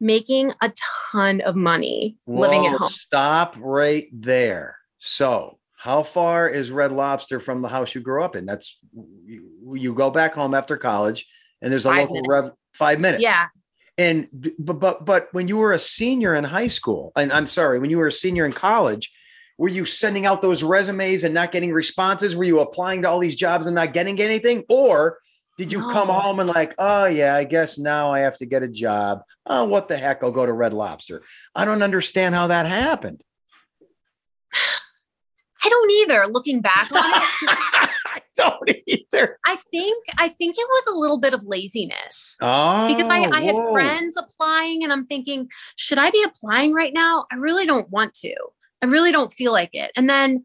[0.00, 0.72] making a
[1.12, 2.88] ton of money living at home.
[2.88, 4.76] Stop right there.
[4.98, 8.46] So, how far is Red Lobster from the house you grew up in?
[8.46, 8.78] That's
[9.26, 11.26] you, you go back home after college,
[11.60, 12.28] and there's a Five local minutes.
[12.28, 13.22] Red five minutes.
[13.22, 13.46] Yeah.
[14.00, 17.78] And but but but when you were a senior in high school, and I'm sorry,
[17.78, 19.12] when you were a senior in college,
[19.58, 22.34] were you sending out those resumes and not getting responses?
[22.34, 24.64] Were you applying to all these jobs and not getting anything?
[24.70, 25.18] Or
[25.58, 28.62] did you come home and like, oh yeah, I guess now I have to get
[28.62, 29.20] a job.
[29.44, 30.24] Oh, what the heck?
[30.24, 31.22] I'll go to Red Lobster.
[31.54, 33.22] I don't understand how that happened.
[35.62, 36.26] I don't either.
[36.26, 37.90] Looking back on it,
[38.42, 39.38] don't either.
[39.46, 42.36] I think I think it was a little bit of laziness.
[42.40, 46.92] Oh, because I, I had friends applying and I'm thinking, should I be applying right
[46.94, 47.24] now?
[47.32, 48.34] I really don't want to.
[48.82, 49.90] I really don't feel like it.
[49.96, 50.42] And then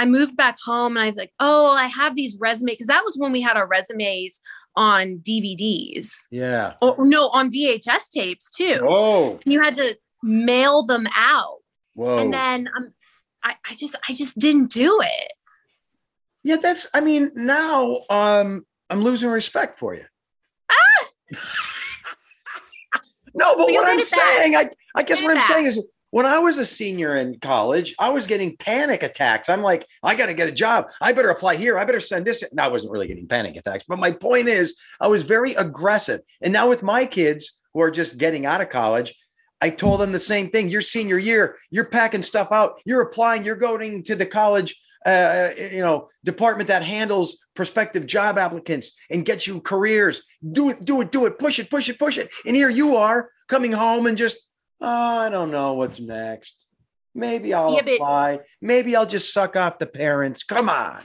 [0.00, 3.04] I moved back home and I was like, oh, I have these resumes because that
[3.04, 4.40] was when we had our resumes
[4.76, 6.74] on DVDs Yeah.
[6.80, 8.78] or no, on VHS tapes too.
[8.82, 9.40] Oh.
[9.44, 11.56] And you had to mail them out.
[11.94, 12.18] Whoa.
[12.18, 12.92] And then um,
[13.42, 15.32] I, I just I just didn't do it.
[16.48, 16.88] Yeah, that's.
[16.94, 20.06] I mean, now um, I'm losing respect for you.
[20.70, 21.08] Ah!
[23.34, 24.02] no, but Well, what I'm back.
[24.02, 27.94] saying, I, I guess what I'm saying is, when I was a senior in college,
[27.98, 29.50] I was getting panic attacks.
[29.50, 30.86] I'm like, I got to get a job.
[31.02, 31.78] I better apply here.
[31.78, 32.42] I better send this.
[32.50, 36.22] No, I wasn't really getting panic attacks, but my point is, I was very aggressive.
[36.40, 39.14] And now with my kids who are just getting out of college,
[39.60, 40.70] I told them the same thing.
[40.70, 42.80] Your senior year, you're packing stuff out.
[42.86, 43.44] You're applying.
[43.44, 49.24] You're going to the college, uh, you know, department that handles prospective job applicants and
[49.24, 50.22] gets you careers.
[50.52, 51.38] Do it, do it, do it.
[51.38, 52.30] Push it, push it, push it.
[52.46, 54.38] And here you are coming home and just,
[54.80, 56.66] oh, I don't know what's next.
[57.14, 58.40] Maybe I'll Yeah, apply.
[58.60, 60.42] Maybe I'll just suck off the parents.
[60.42, 61.02] Come on.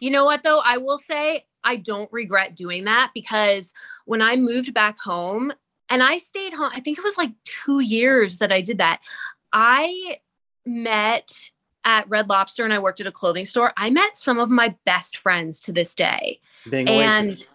[0.00, 0.60] You know what though?
[0.64, 3.72] I will say I don't regret doing that because
[4.04, 5.52] when I moved back home
[5.88, 9.00] and I stayed home, I think it was like two years that I did that.
[9.52, 10.18] I
[10.64, 11.30] met
[11.84, 13.72] at Red Lobster and I worked at a clothing store.
[13.76, 16.40] I met some of my best friends to this day.
[16.70, 17.48] Being And waitress.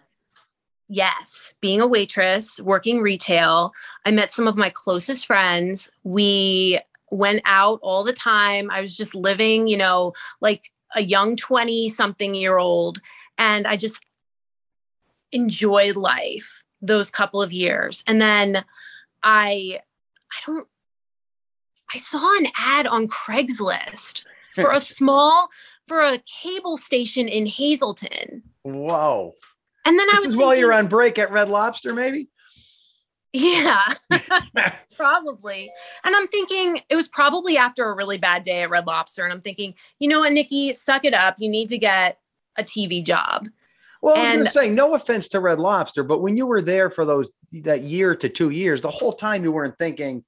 [0.88, 3.72] yes, being a waitress, working retail,
[4.04, 5.90] I met some of my closest friends.
[6.04, 6.78] We
[7.10, 8.70] went out all the time.
[8.70, 13.00] I was just living, you know, like a young 20 something year old.
[13.38, 14.02] And I just
[15.32, 18.02] enjoyed life those couple of years.
[18.06, 18.64] And then
[19.22, 19.80] I,
[20.30, 20.68] I don't,
[21.94, 24.24] I saw an ad on Craigslist
[24.54, 25.48] for a small,
[25.86, 28.42] for a cable station in Hazleton.
[28.62, 29.34] Whoa.
[29.84, 32.28] And then I was This is while you're on break at Red Lobster, maybe?
[33.32, 33.84] Yeah,
[34.96, 35.70] probably.
[36.04, 39.24] And I'm thinking it was probably after a really bad day at Red Lobster.
[39.24, 41.36] And I'm thinking, you know what, Nikki, suck it up.
[41.38, 42.18] You need to get
[42.56, 43.46] a TV job.
[44.00, 46.62] Well, I was going to say, no offense to Red Lobster, but when you were
[46.62, 50.24] there for those that year to two years, the whole time you weren't thinking,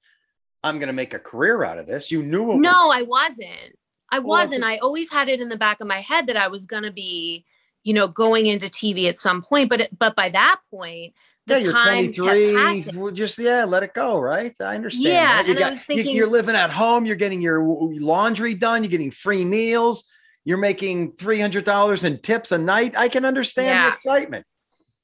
[0.63, 2.55] "I'm going to make a career out of this." You knew it.
[2.57, 3.75] was- No, I wasn't.
[4.11, 4.63] I wasn't.
[4.65, 6.91] I always had it in the back of my head that I was going to
[6.91, 7.45] be,
[7.83, 9.69] you know, going into TV at some point.
[9.69, 11.13] But it, but by that point,
[11.47, 12.53] the yeah, you're time 23.
[12.53, 12.99] passing.
[12.99, 14.19] We'll just yeah, let it go.
[14.19, 14.53] Right?
[14.59, 15.05] I understand.
[15.05, 15.41] Yeah.
[15.43, 17.05] You and I was you- thinking- you're living at home.
[17.05, 18.83] You're getting your laundry done.
[18.83, 20.03] You're getting free meals.
[20.43, 22.93] You're making three hundred dollars in tips a night.
[22.97, 24.45] I can understand the excitement.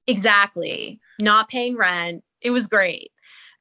[0.07, 0.99] Exactly.
[1.19, 2.23] Not paying rent.
[2.41, 3.11] It was great.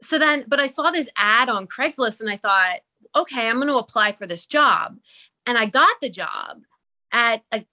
[0.02, 2.80] So then, but I saw this ad on Craigslist and I thought,
[3.14, 4.98] okay, I'm going to apply for this job.
[5.46, 6.62] And I got the job
[7.12, 7.64] at a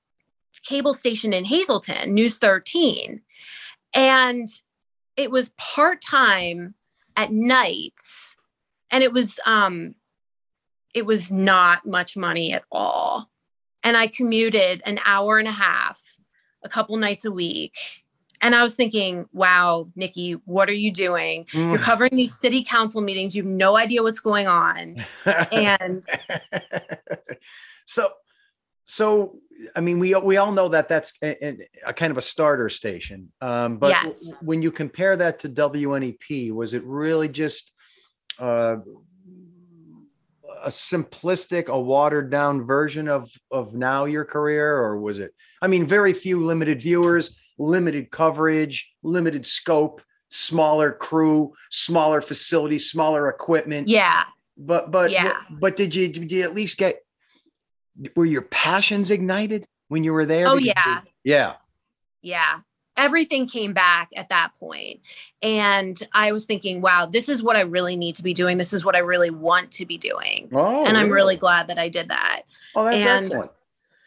[0.66, 3.22] cable station in Hazleton, News 13.
[3.94, 4.48] And
[5.18, 6.76] it was part time
[7.16, 8.36] at nights.
[8.90, 9.96] And it was, um,
[10.94, 13.30] it was not much money at all.
[13.84, 16.02] And I commuted an hour and a half
[16.64, 17.76] a couple nights a week.
[18.44, 21.48] And I was thinking, wow, Nikki, what are you doing?
[21.54, 23.34] You're covering these city council meetings.
[23.36, 25.04] You have no idea what's going on.
[25.52, 26.04] And
[27.86, 28.10] so
[28.86, 29.38] so
[29.78, 33.32] i mean we we all know that that's a, a- kind of a starter station
[33.40, 34.44] um but Yes.
[34.46, 37.72] when you compare that to wnep was it really just
[38.40, 38.76] uh
[40.64, 45.68] a simplistic a watered down version of of now your career or was it i
[45.68, 53.88] mean very few limited viewers limited coverage limited scope smaller crew smaller facility, smaller equipment
[53.88, 54.24] yeah,
[54.58, 55.40] but but Yeah.
[55.52, 57.04] but did you did you at least get
[58.16, 60.48] were your passions ignited when you were there?
[60.48, 61.02] Oh, Because you- yeah.
[61.24, 61.54] yeah.
[62.22, 62.60] yeah.
[62.98, 65.02] Everything came back at that point.
[65.42, 68.58] And I was thinking, wow, this is what I really need to be doing.
[68.60, 70.50] This is what I really want to be doing.
[70.54, 72.44] Oh, and I'm really glad that I did that.
[72.76, 73.52] Oh, that's and- excellent.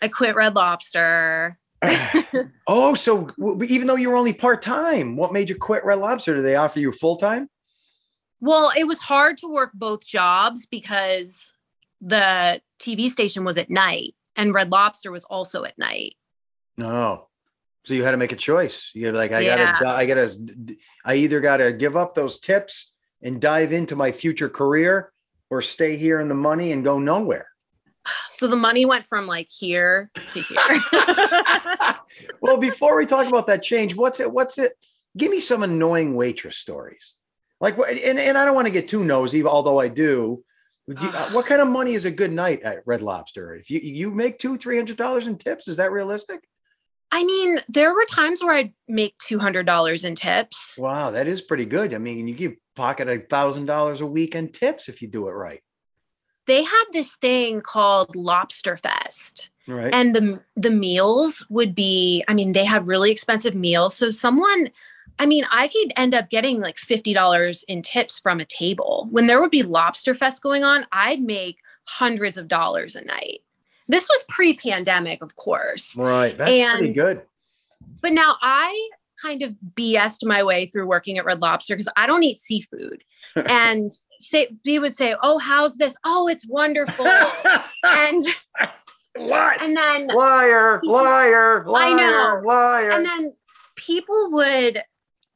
[0.02, 1.58] I quit Red Lobster.
[2.66, 3.30] oh, so
[3.64, 6.34] even though you were only part time, what made you quit Red Lobster?
[6.34, 7.48] Did they offer you full time?
[8.40, 11.52] Well, it was hard to work both jobs because
[12.00, 16.14] the TV station was at night and Red Lobster was also at night.
[16.76, 17.28] No.
[17.84, 18.90] So you had to make a choice.
[18.94, 19.78] You're like, I Yeah.
[19.78, 24.48] gotta, I gotta, I either gotta give up those tips and dive into my future
[24.48, 25.12] career
[25.50, 27.46] or stay here in the money and go nowhere?
[28.28, 31.96] So the money went from like here to here.
[32.40, 34.30] well, before we talk about that change, what's it?
[34.30, 34.72] What's it?
[35.16, 37.14] Give me some annoying waitress stories.
[37.60, 40.44] Like, and, and I don't want to get too nosy, although I do.
[40.88, 43.56] Do what kind of money is a good night at Red Lobster?
[43.56, 46.46] If you you make two three hundred dollars in tips, is that realistic?
[47.10, 50.76] I mean, there were times where I'd make $200 in tips.
[50.78, 51.94] Wow, that is pretty good.
[51.94, 55.28] I mean, you give pocket a thousand dollars a week in tips if you do
[55.28, 55.60] it right.
[56.46, 59.50] They had this thing called Lobster Fest.
[59.68, 59.92] Right.
[59.92, 64.70] and the the meals would be i mean they have really expensive meals so someone
[65.18, 69.26] i mean i could end up getting like $50 in tips from a table when
[69.26, 73.40] there would be lobster fest going on i'd make hundreds of dollars a night
[73.88, 76.38] this was pre-pandemic of course right.
[76.38, 77.22] That's pretty good.
[78.00, 78.88] but now i
[79.20, 83.02] kind of bs'd my way through working at red lobster because i don't eat seafood
[83.48, 87.06] and say they would say oh how's this oh it's wonderful
[87.84, 88.20] and
[89.16, 89.62] what?
[89.62, 92.42] and then Liar, liar, liar, I know.
[92.44, 92.90] liar.
[92.90, 93.32] and then
[93.76, 94.82] people would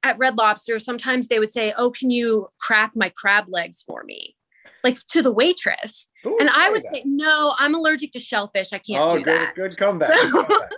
[0.02, 4.02] at red lobster sometimes they would say oh can you crack my crab legs for
[4.04, 4.34] me
[4.82, 6.88] like to the waitress Who and i would that?
[6.92, 10.08] say no i'm allergic to shellfish i can't oh, do good, that good comeback.
[10.08, 10.72] good comeback.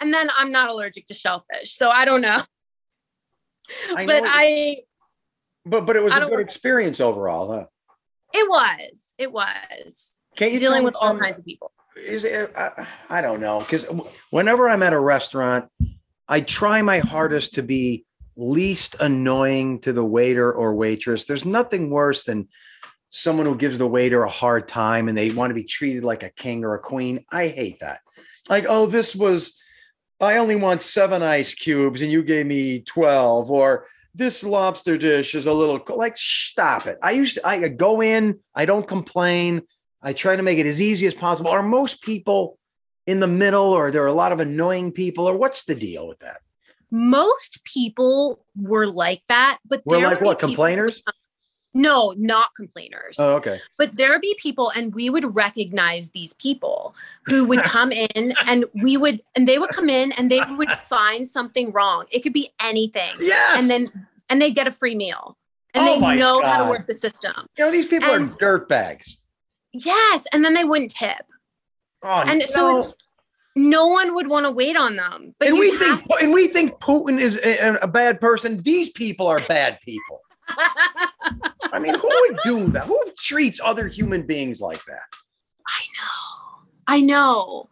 [0.00, 2.42] and then i'm not allergic to shellfish so i don't know
[3.96, 4.76] I but know- i
[5.66, 7.66] but but it was I a good experience overall, huh?
[8.34, 10.18] it was it was.
[10.36, 11.70] Can't you dealing with all kinds of people.
[11.96, 13.86] Is it I, I don't know because
[14.30, 15.70] whenever i'm at a restaurant
[16.28, 18.04] i try my hardest to be
[18.36, 21.24] least annoying to the waiter or waitress.
[21.24, 22.48] There's nothing worse than
[23.10, 26.24] someone who gives the waiter a hard time and they want to be treated like
[26.24, 27.24] a king or a queen.
[27.30, 28.00] I hate that.
[28.50, 29.60] Like oh this was
[30.20, 35.34] i only want seven ice cubes and you gave me 12 or this lobster dish
[35.34, 38.86] is a little co-" like stop it i used to i go in i don't
[38.86, 39.62] complain
[40.06, 41.48] I try to make it as easy as possible.
[41.50, 42.58] Are most people
[43.06, 46.06] in the middle, or there are a lot of annoying people, or what's the deal
[46.06, 46.42] with that?
[46.90, 51.02] most people were like that but We're like what people- complainers?
[51.74, 53.58] No not complainers Oh, okay.
[53.76, 56.94] but there be people and we would recognize these people
[57.26, 60.70] who would come in and we would and they would come in and they would
[60.70, 63.60] find something wrong it could be anything Yes.
[63.60, 65.36] and then and they'd get a free meal
[65.74, 68.36] and Oh they know how to work the system you know these people and- are
[68.38, 69.18] dirt bags.
[69.72, 71.26] yes and then they wouldn't tip
[72.06, 72.96] Oh, and you so it's
[73.56, 76.72] no one would want to wait on them but and we think and we think
[76.80, 78.60] Putin is a, a bad person.
[78.62, 80.20] These people are bad people.
[81.74, 82.84] I mean, who would do that?
[82.84, 85.02] Who treats other human beings like that?
[85.66, 87.68] i know i know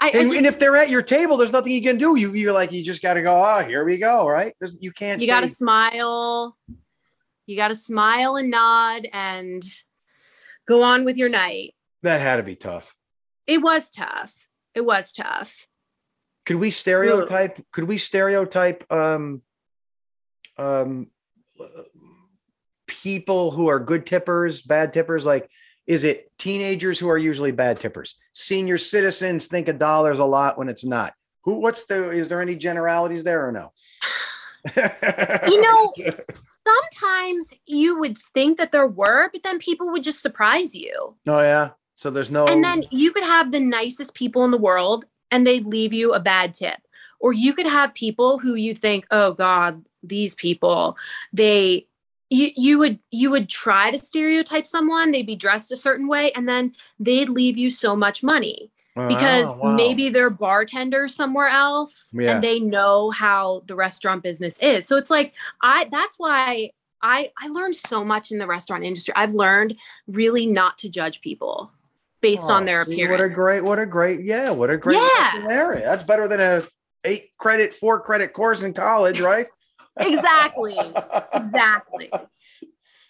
[0.00, 2.16] I, I And, just- and if they're at your table, there's nothing you can do.
[2.16, 3.42] You you're like you just got to go.
[3.42, 4.28] Oh, here we go.
[4.28, 4.52] Right?
[4.60, 5.22] There's, you can't.
[5.22, 6.56] you got to smile
[7.46, 9.62] you got to smile and nod and
[10.66, 12.94] go on with your night that had to be tough.
[13.46, 14.34] it was tough
[14.74, 15.66] it was tough
[16.44, 19.40] could we stereotype could we stereotype um
[20.58, 21.06] um
[23.06, 25.24] people who are good tippers bad tippers?
[25.24, 25.48] Like
[25.86, 28.16] is it teenagers who are usually bad tippers?
[28.32, 31.14] Senior citizens think a dollar's a lot when it's not.
[31.44, 33.72] Who what's the is there any generalities there or no?
[35.46, 35.92] You know-
[36.42, 41.14] sometimes you would think that there were but then people would just surprise you.
[41.28, 41.70] Oh yeah.
[41.94, 45.46] So there's no and then you could have the nicest people in the world and
[45.46, 46.80] they'd leave you a bad tip.
[47.20, 50.96] Or you could have people who you think oh god these people
[51.32, 51.85] they
[52.30, 56.32] you, you would you would try to stereotype someone they'd be dressed a certain way
[56.32, 58.70] and then they'd leave you so much money
[59.08, 59.76] because Oh, wow.
[59.76, 62.32] maybe they're bartenders somewhere else Yeah.
[62.32, 66.70] and they know how the restaurant business is so it's like i that's why
[67.02, 71.20] i i learned so much in the restaurant industry i've learned really not to judge
[71.20, 71.70] people
[72.22, 74.76] based on Oh, their see, appearance What a great, what a great, yeah, what a
[74.76, 75.44] great Yeah.
[75.44, 75.82] lesson.
[75.82, 76.64] That's better than a
[77.04, 79.46] eight credit, four credit course in college, right?
[79.98, 80.76] Exactly
[81.32, 82.10] exactly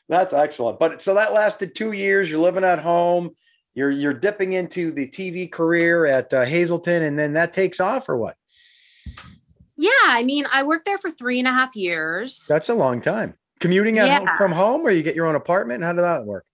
[0.09, 0.79] That's excellent.
[0.79, 2.31] But so that lasted two years.
[2.31, 3.35] You're living at home.
[3.75, 8.09] You're you're dipping into the TV career at uh, Hazleton, and then that takes off,
[8.09, 8.37] or what?
[9.77, 13.01] yeah i mean i worked there for three and a half years That's a long
[13.01, 13.35] time.
[13.59, 15.83] Commuting at home from home, or you get your own apartment.
[15.83, 16.44] How did that work?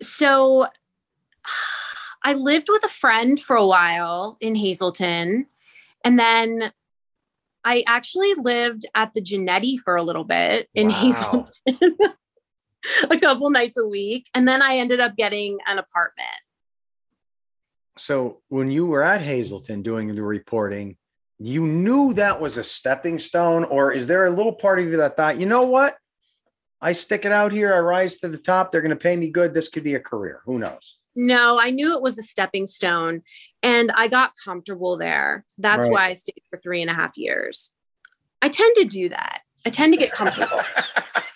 [0.00, 0.68] so
[2.24, 5.46] i lived with a friend for a while in Hazleton,
[6.04, 6.72] and then
[7.72, 10.94] i actually lived at the Genetti for a little bit in Wow.
[10.94, 11.52] hazleton
[13.10, 16.40] a couple nights a week and then i ended up getting an apartment
[17.98, 20.96] So when you were at Hazleton doing the reporting,
[21.52, 24.96] you knew that was a stepping stone, or is there a little part of you
[24.98, 25.96] that thought, you know what?
[26.80, 27.74] I stick it out here.
[27.74, 28.70] I rise to the top.
[28.70, 29.52] They're going to pay me good.
[29.52, 30.42] This could be a career.
[30.46, 30.97] Who knows?
[31.20, 33.22] No, I knew it was a stepping stone
[33.60, 35.44] and I got comfortable there.
[35.58, 35.92] That's Right.
[35.92, 37.72] why I stayed for three and a half years.
[38.40, 39.40] I tend to do that.
[39.66, 40.60] I tend to get comfortable.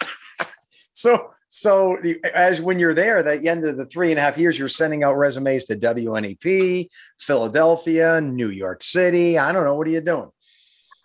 [0.93, 4.23] so, so the, as when you're there, at the end of the three and a
[4.23, 9.37] half years, you're sending out resumes to WNEP, Philadelphia, New York City.
[9.37, 9.75] I don't know.
[9.75, 10.31] What are you doing?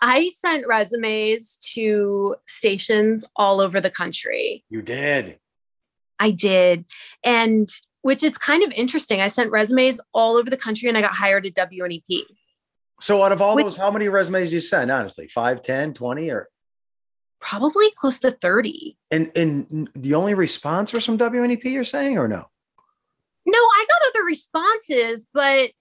[0.04, 4.64] I sent resumes to stations all over the country.
[4.70, 5.40] You did.
[6.20, 6.86] I did.
[7.24, 7.68] And
[8.08, 9.20] which it's kind of interesting.
[9.20, 12.24] I sent resumes all over the country and I got hired at WNEP.
[13.02, 14.90] So, out of all Which- those, how many resumes you send?
[14.90, 16.48] Honestly, 5, 10, 20 or
[17.42, 18.98] Probably close to 30.
[19.12, 22.46] and and the only response was from WNEP, you're saying, or no?
[23.46, 25.72] No, I got other responses, but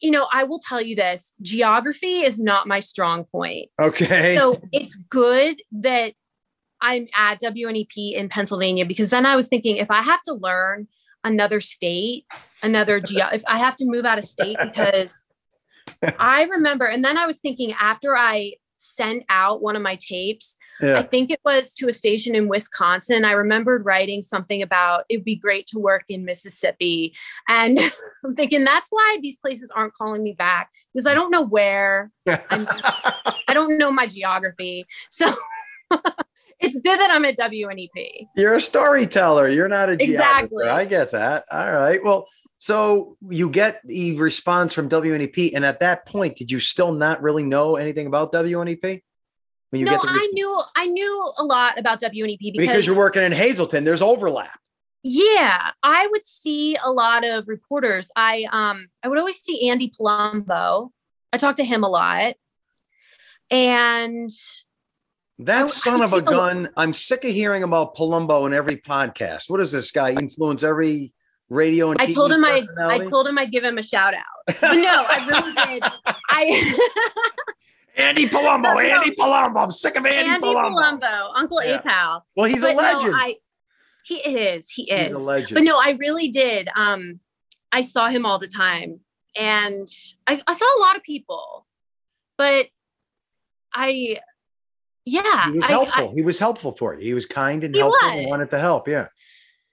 [0.00, 3.68] you know, I will tell you this geography is not my strong point.
[3.78, 4.34] Okay.
[4.34, 6.14] So it's good that
[6.80, 10.88] I'm at WNEP in Pennsylvania because then I was thinking if I have to learn
[11.24, 12.26] another state,
[12.62, 15.22] another ge- if I have to move out of state because
[16.18, 20.56] I remember, and then I was thinking after I sent out one of my tapes,
[20.82, 23.24] I think it was to a station in Wisconsin.
[23.24, 27.14] I remembered writing something about it'd be great to work in Mississippi.
[27.48, 27.78] And
[28.24, 32.10] I'm thinking that's why these places aren't calling me back because I don't know where,
[32.26, 34.86] I don't know my geography.
[35.10, 35.32] So
[36.62, 38.28] it's good that I'm at WNEP.
[38.36, 39.48] You're a storyteller.
[39.48, 40.44] You're not a geographer.
[40.44, 40.68] Exactly.
[40.68, 41.44] I get that.
[41.50, 42.02] All right.
[42.02, 46.92] Well, so you get the response from WNEP, and at that point, did you still
[46.92, 49.02] not really know anything about WNEP?
[49.70, 52.94] When you no, the I knew I knew a lot about WNEP because because, you're
[52.94, 53.84] working in Hazleton.
[53.84, 54.58] There's overlap.
[55.02, 58.10] yeah, I would see a lot of reporters.
[58.14, 60.90] I um I would always see Andy Palumbo.
[61.32, 62.34] I talked to him a lot.
[63.50, 64.30] And
[65.40, 66.68] That I- I son would of a gun.
[66.76, 69.48] I'm sick of hearing about Palumbo in every podcast.
[69.50, 71.12] What does this guy influence every
[71.48, 74.22] radio and I told him I I told him I'd give him a shout out.
[74.60, 75.82] But no, I really did.
[76.30, 76.74] I
[77.96, 78.78] Andy Palumbo, No, no.
[78.80, 79.62] Andy Palumbo.
[79.64, 81.00] I'm sick of Andy, Andy Palumbo.
[81.00, 81.82] Palumbo, Uncle Yeah.
[81.82, 82.22] Apal.
[82.34, 83.14] Well, he's But a no, legend.
[83.14, 83.34] I,
[84.04, 84.70] he is.
[84.70, 85.02] He is.
[85.02, 85.54] he's a legend.
[85.54, 86.68] But no, I really did.
[86.74, 87.20] Um,
[87.70, 89.00] I saw him all the time,
[89.38, 89.86] and
[90.26, 91.66] I, I saw a lot of people,
[92.38, 92.66] but
[93.74, 94.18] I,
[95.04, 96.10] yeah, he was helpful.
[96.10, 97.00] I- he was helpful for you.
[97.00, 98.88] He was kind and He helpful and wanted to help.
[98.88, 99.08] Yeah.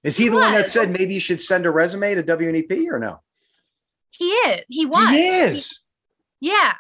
[0.04, 2.88] Is he, He the one that said maybe you should send a resume to WNEP
[2.90, 3.20] or no?
[4.12, 4.62] he is.
[4.68, 5.10] He was.
[5.10, 5.80] He is.
[6.40, 6.74] yeah.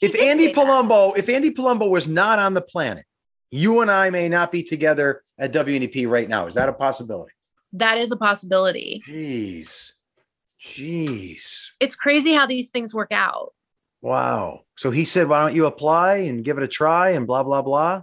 [0.00, 0.64] If Andy say that.
[0.66, 3.04] Palumbo, if Andy Palumbo was not on the planet,
[3.50, 6.46] you and I may not be together at WNEP right now.
[6.46, 7.32] Is that a possibility?
[7.72, 9.02] That is a possibility.
[9.08, 9.92] Jeez.
[10.62, 11.66] Jeez.
[11.80, 13.52] It's crazy how these things work out.
[14.00, 14.60] Wow.
[14.76, 17.62] So he said, why don't you apply and give it a try and blah, blah,
[17.62, 18.02] blah.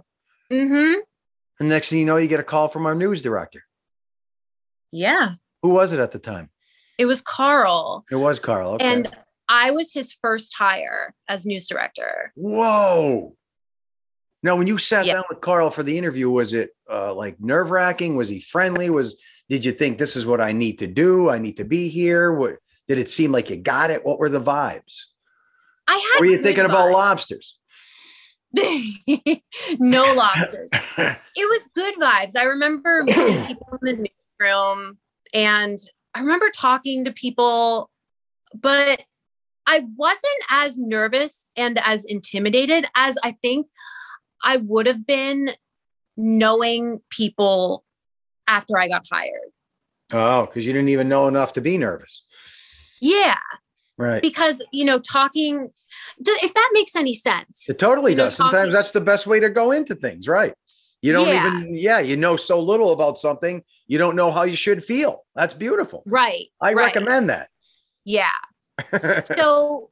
[0.52, 1.00] Mm-hmm.
[1.60, 3.62] And next thing you know, you get a call from our news director.
[4.92, 5.34] Yeah.
[5.62, 6.50] Who was it at the time?
[6.98, 8.04] It was Carl.
[8.10, 8.72] It was Carl.
[8.72, 8.86] Okay.
[8.86, 9.08] And
[9.48, 12.32] I was his first hire as news director.
[12.34, 13.36] Whoa.
[14.42, 15.14] Now, when you sat Yeah.
[15.14, 18.16] down with Carl for the interview, was it uh, like nerve wracking?
[18.16, 18.90] Was he friendly?
[18.90, 21.30] Was did you think this is what I need to do?
[21.30, 22.32] I need to be here.
[22.32, 22.56] What
[22.88, 24.04] did it seem like you got it?
[24.04, 25.04] What were the vibes?
[25.86, 27.58] I had were you thinking about lobsters?
[29.78, 30.70] no lobsters.
[31.38, 32.34] It was good vibes.
[32.34, 34.96] I remember meeting people in the newsroom
[35.34, 35.78] and
[36.14, 37.90] I remember talking to people,
[38.54, 39.02] but
[39.66, 43.66] I wasn't as nervous and as intimidated as I think
[44.42, 45.50] I would have been
[46.16, 47.84] knowing people
[48.48, 49.50] after I got hired.
[50.12, 52.22] oh, because you didn't even know enough to be nervous.
[53.02, 53.36] Yeah,
[53.98, 54.20] Right.
[54.22, 55.70] because you know, talking,
[56.18, 57.64] if that makes any sense.
[57.68, 58.36] It totally you know, does.
[58.36, 60.54] Sometimes talking- that's the best way to go into things, right?
[61.02, 61.58] You don't Yeah.
[61.58, 65.24] even, yeah, you know so little about something, you don't know how you should feel.
[65.34, 66.02] That's beautiful.
[66.06, 66.46] Right.
[66.60, 66.86] I right.
[66.86, 67.48] recommend that.
[68.04, 68.30] Yeah.
[69.24, 69.90] so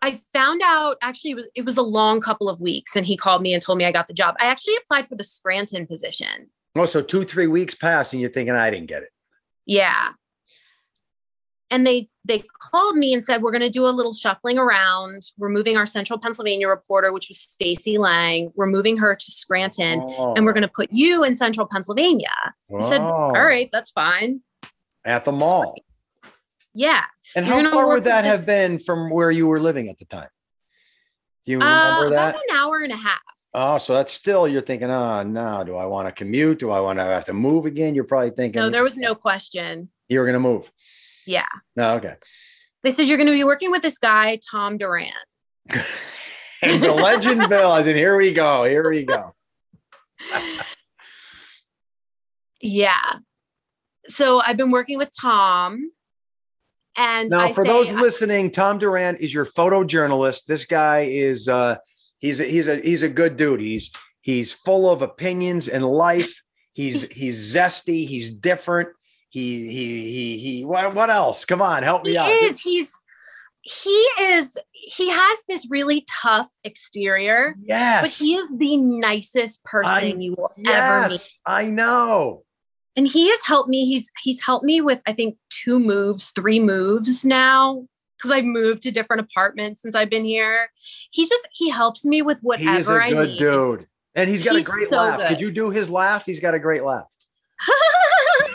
[0.00, 3.16] I found out actually it was, it was a long couple of weeks and he
[3.16, 4.36] called me and told me I got the job.
[4.40, 6.50] I actually applied for the Scranton position.
[6.76, 9.10] oh, so two, three weeks pass and you're thinking, I didn't get it.
[9.66, 10.10] Yeah.
[11.70, 15.22] And they they called me and said we're going to do a little shuffling around.
[15.36, 18.50] We're moving our Central Pennsylvania reporter which was Stacy Lange.
[18.54, 20.00] We're moving her to Scranton
[20.36, 22.32] and we're going to put you in Central Pennsylvania.
[22.74, 23.04] I said, Oh.
[23.04, 24.40] "All right, that's fine."
[25.04, 25.74] At the mall.
[26.74, 27.04] Yeah.
[27.36, 30.06] And You're how far would that have been from where you were living at the
[30.06, 30.28] time?
[31.44, 32.42] Do you Uh, remember about that?
[32.48, 33.20] an hour and a half.
[33.52, 36.58] Oh, so that's still you're thinking, oh no, do I want to commute?
[36.58, 37.94] Do I want to have to move again?
[37.94, 39.90] You're probably thinking No, there was no question.
[40.08, 40.72] you were gonna move.
[41.26, 41.46] Yeah.
[41.76, 42.14] No, okay.
[42.82, 45.12] They said you're going to be working with this guy, Tom Durant.
[46.62, 48.64] and the legend builds, and here we go.
[48.64, 49.34] Here we go.
[52.60, 53.18] Yeah.
[54.08, 55.90] So I've been working with Tom.
[56.96, 60.44] And Now, I for those listening, Tom Durant is your photojournalist.
[60.46, 61.76] This guy is uh
[62.18, 63.60] he's a, he's a he's a good dude.
[63.60, 66.40] He's he's full of opinions and life.
[66.72, 68.06] He's he's zesty.
[68.06, 68.90] He's different.
[69.34, 70.64] He he he he.
[70.64, 71.44] What what else?
[71.44, 72.28] Come on, help me he out.
[72.30, 72.92] is he's
[73.62, 78.00] he is he has this really tough exterior Yes.
[78.02, 82.44] but he is the nicest person you will ever meet yes, I know.
[82.94, 86.60] and he has helped me he's he's helped me with i think two moves three
[86.60, 87.86] moves now
[88.18, 90.68] because i've moved to different apartments since i've been here
[91.10, 93.86] he's just he helps me with whatever He is a i good need dude.
[94.14, 95.18] And he's got He's a great so laugh.
[95.20, 95.28] good.
[95.28, 96.24] Could you do his laugh?
[96.26, 97.06] He's got a great laugh.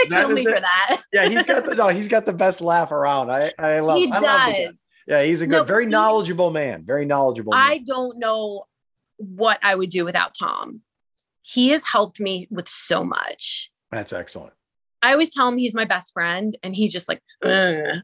[0.06, 2.60] he's kill me is for that yeah, he's got the no, he's got the best
[2.60, 3.30] laugh around.
[3.30, 6.50] I I love he I love does Yeah, he's a good, No, very he- knowledgeable
[6.50, 6.84] man.
[6.84, 7.52] Very knowledgeable.
[7.52, 7.62] man.
[7.62, 8.64] I don't know
[9.18, 10.80] what I would do without Tom.
[11.42, 13.70] He has helped me with so much.
[13.92, 14.52] That's excellent.
[15.02, 17.22] I always tell him he's my best friend, and he's just like,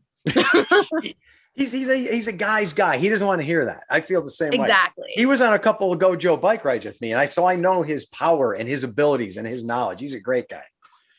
[1.55, 2.97] He's he's a he's a guy's guy.
[2.97, 3.85] He doesn't want to hear that.
[3.91, 4.57] I feel the same way.
[4.57, 5.09] exactly.
[5.11, 7.57] He was on a couple of Gojo bike rides with me, and I so I
[7.57, 10.01] know his power and his abilities and his knowledge.
[10.01, 10.63] He's a great guy.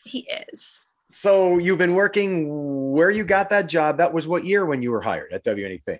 [0.03, 0.87] He is.
[1.11, 3.97] So you've been working where you got that job.
[3.97, 5.99] That was what year when you were hired at WNEP?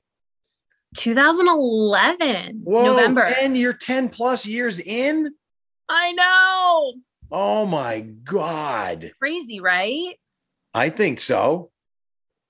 [0.96, 3.22] 2011 Whoa, November.
[3.22, 5.32] And you're 10 plus years in.
[5.90, 6.94] I know.
[7.32, 9.12] Oh my God.
[9.20, 10.20] Crazy, right?
[10.74, 11.72] I think so.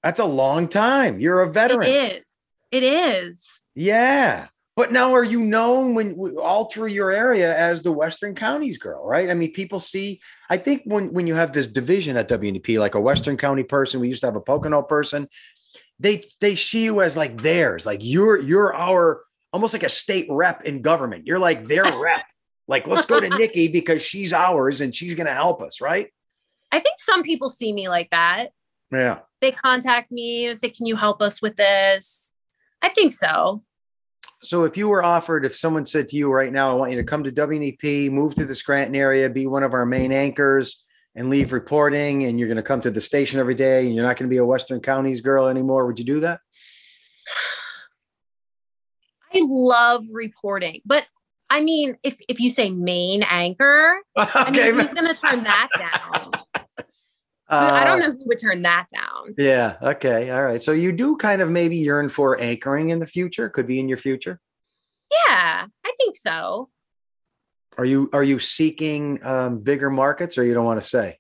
[0.02, 1.20] That's a long time.
[1.20, 1.90] You're a veteran.
[1.90, 2.38] It is.
[2.72, 3.62] It is.
[3.76, 4.48] Yeah.
[4.76, 9.06] But now are you known when all through your area as the Western Counties girl,
[9.06, 9.30] right?
[9.30, 10.20] I mean, people see,
[10.50, 14.00] I think when when you have this division at WNEP, like a Western County person,
[14.00, 15.28] we used to have a Pocono person,
[16.00, 20.26] they they see you as like theirs, like you're you're our almost like a state
[20.30, 21.28] rep in government.
[21.28, 22.26] You're like their rep.
[22.68, 26.12] Like, let's go to Nikki because she's ours and she's gonna help us, right?
[26.72, 28.48] I think some people see me like that.
[28.92, 29.20] Yeah.
[29.42, 32.34] They contact me and say, Can you help us with this?
[32.82, 33.64] I think so.
[34.44, 36.98] So if you were offered, if someone said to you right now, I want you
[36.98, 40.84] to come to WNEP, move to the Scranton area, be one of our main anchors,
[41.16, 44.04] and leave reporting, and you're going to come to the station every day, and you're
[44.04, 46.42] not going to be a Western Counties girl anymore, would you do that?
[49.34, 51.06] I love reporting, but
[51.50, 55.70] I mean, if if you say main anchor, I mean, who's going to turn that
[55.78, 56.43] down?
[57.50, 59.36] I don't Uh, know who would turn that down.
[59.38, 59.76] Yeah.
[59.82, 60.32] Okay.
[60.32, 60.64] All right.
[60.64, 63.50] So you do kind of maybe yearn for anchoring in the future.
[63.50, 64.40] Could be in your future.
[65.28, 66.70] Yeah, I think so.
[67.78, 71.20] Are you are you seeking um, bigger markets, or you don't want to say?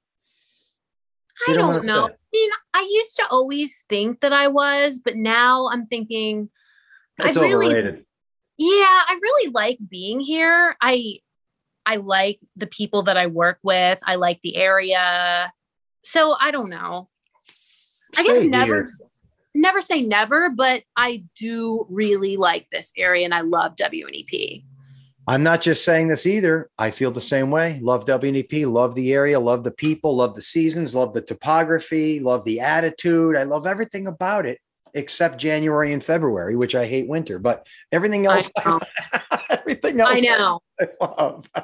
[1.47, 2.07] I don't don't, know.
[2.07, 2.13] say.
[2.13, 6.49] I mean, I used to always think that I was, but now I'm thinking,
[7.19, 8.05] I It's really- overrated.
[8.57, 8.67] yeah,
[9.07, 10.75] I really like being here.
[10.81, 11.19] I
[11.85, 13.99] I like the people that I work with.
[14.05, 15.51] I like the area.
[16.03, 17.07] So I don't know.
[18.15, 18.85] I guess never
[19.55, 24.63] never say never, but I do really like this area and I love WNEP.
[25.25, 26.69] I'm not just saying this either.
[26.77, 27.79] I feel the same way.
[27.81, 32.43] Love WNEP, love the area, love the people, love the seasons, love the topography, love
[32.43, 33.37] the attitude.
[33.37, 34.59] I love everything about it
[34.93, 38.79] except January and February, which I hate winter, but everything else, I know.
[39.49, 40.59] everything else I know.
[40.79, 41.49] I love.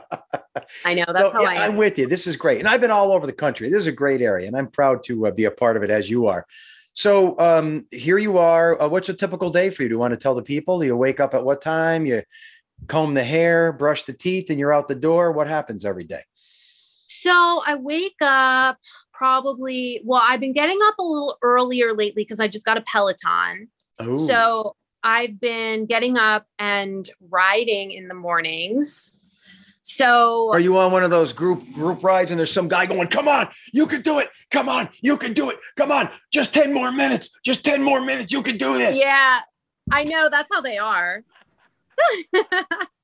[0.85, 1.05] I know.
[1.07, 1.71] That's So, how yeah, I am.
[1.71, 2.07] I'm with you.
[2.07, 2.59] This is great.
[2.59, 3.69] And I've been all over the country.
[3.69, 5.89] This is a great area, and I'm proud to uh, be a part of it
[5.89, 6.45] as you are.
[6.93, 8.81] So um, here you are.
[8.81, 9.89] Uh, what's a typical day for you?
[9.89, 10.79] Do you want to tell the people?
[10.79, 12.05] Do you wake up at what time?
[12.05, 12.23] You
[12.87, 15.31] comb the hair, brush the teeth, and you're out the door.
[15.31, 16.23] What happens every day?
[17.05, 18.77] So I wake up
[19.19, 22.81] probably, well, I've been getting up a little earlier lately because I just got a
[22.81, 23.67] Peloton.
[23.99, 29.11] Oh, So I've been getting up and riding in the mornings.
[29.81, 33.07] So are you on one of those group group rides and there's some guy going,
[33.07, 34.29] "Come on, you can do it.
[34.51, 35.57] Come on, you can do it.
[35.75, 37.37] Come on, just 10 more minutes.
[37.43, 38.31] Just 10 more minutes.
[38.31, 39.39] You can do this." yeah,
[39.91, 41.23] I know that's how they are.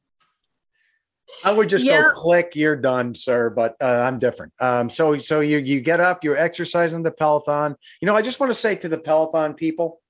[1.43, 2.01] I would just Yeah.
[2.03, 3.49] go click, you're done, sir.
[3.49, 4.53] But uh, I'm different.
[4.59, 7.75] Um, so so you you get up, you're exercising the Peloton.
[8.01, 10.01] You know, I just want to say to the Peloton people,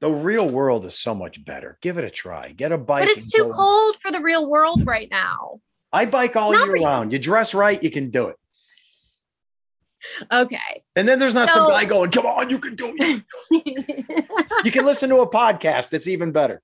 [0.00, 1.76] the real world is so much better.
[1.82, 2.52] Give it a try.
[2.52, 3.06] Get a bike.
[3.08, 5.60] but it's too cold for the real world right now.
[5.92, 6.84] I bike all Not year really.
[6.86, 7.12] round.
[7.12, 8.36] You dress right, you can do it.
[10.32, 10.82] Okay.
[10.96, 13.22] And then there's not some guy going, "Come on, you can do it."
[14.64, 15.92] You can listen to a podcast.
[15.92, 16.62] It's even better.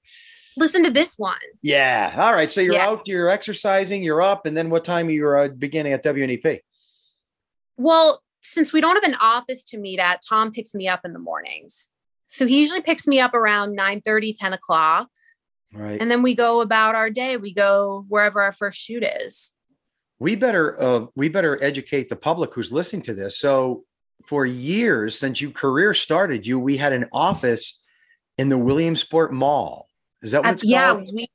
[0.56, 1.36] Listen to this one.
[1.62, 2.14] Yeah.
[2.16, 2.50] All right.
[2.50, 2.88] So you're Yeah.
[2.88, 6.60] out, you're exercising, you're up, and then what time are you uh, beginning at WNEP?
[7.76, 11.12] Well, since we don't have an office to meet at, Tom picks me up in
[11.12, 11.88] the mornings.
[12.26, 15.08] So he usually picks me up around 9 30, 10 o'clock.
[15.72, 16.00] Right.
[16.00, 17.36] And then we go about our day.
[17.36, 19.52] We go wherever our first shoot is.
[20.20, 23.38] we better uh, we better educate the public who's listening to this.
[23.38, 23.84] So
[24.24, 27.82] for years since your career started, you we had an office
[28.38, 29.88] in the Williamsport Mall.
[30.24, 31.10] Is that what Uh, yeah, called?
[31.14, 31.28] we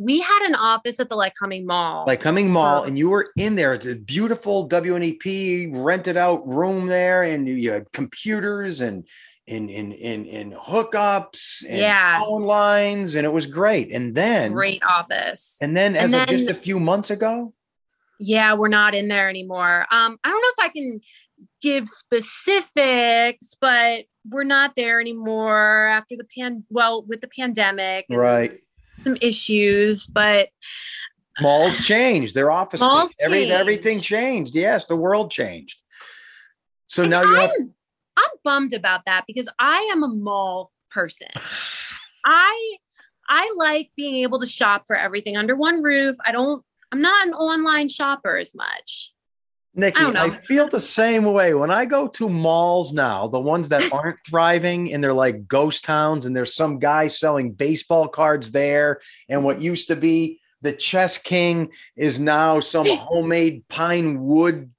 [0.00, 2.04] we had an office at the Lycoming Mall.
[2.06, 3.74] Like Cumming Mall, and you were in there.
[3.74, 9.08] It's a beautiful WNEP rented out room there, and you had computers and
[9.48, 12.20] and and and, and hookups and Yeah.
[12.20, 13.92] phone lines, and it was great.
[13.92, 15.56] And then great office.
[15.60, 17.52] and then as And of just a few months ago,
[18.20, 19.86] Yeah, we're not in there anymore.
[19.90, 21.00] Um, I don't know if I can
[21.60, 26.64] give specifics, but we're not there anymore after the pan.
[26.70, 28.60] Well, with the pandemic, and right?
[29.04, 30.48] Some issues, but
[31.40, 32.34] Malls changed.
[32.34, 34.54] Their office Malls space, every, everything changed.
[34.54, 35.80] Yes, the world changed.
[36.86, 37.74] So and now you have I'm,
[38.16, 41.28] I'm bummed about that because I am a mall person.
[42.24, 42.76] I
[43.28, 46.16] I like being able to shop for everything under one roof.
[46.24, 46.64] I don't.
[46.90, 49.12] I'm not an online shopper as much.
[49.78, 50.24] Nikki, I.
[50.24, 54.18] I feel the same way when I go to malls now, the ones that aren't
[54.28, 59.00] thriving and they're like ghost towns, and there's some guy selling baseball cards there.
[59.28, 64.70] And what used to be the chess king is now some homemade pine wood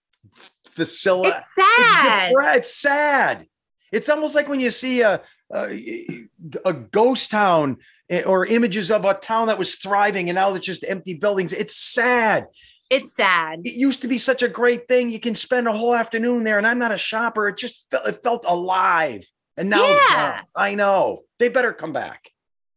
[0.66, 1.30] facility.
[1.30, 2.32] It's sad.
[2.32, 3.46] It's, it's sad.
[3.94, 5.22] It's almost like when you see a,
[5.54, 6.28] a,
[6.66, 7.78] a ghost town
[8.10, 11.54] eh, or images of a town that was thriving and now it's just empty buildings.
[11.54, 12.48] It's sad
[12.90, 13.62] It's sad.
[13.66, 15.10] it used to be such a great thing.
[15.12, 17.48] You can spend a whole afternoon there, and I'm not a shopper.
[17.48, 19.26] It just felt it felt alive.
[19.58, 20.42] And now Yeah.
[20.56, 22.32] I know they better come back.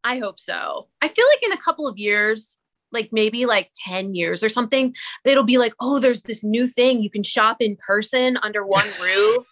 [0.05, 0.89] I hope so.
[1.01, 2.59] I feel like in a couple of years,
[2.91, 4.95] like maybe like 10 years or something,
[5.25, 8.87] it'll be like, oh, there's this new thing you can shop in person under one
[9.01, 9.47] roof.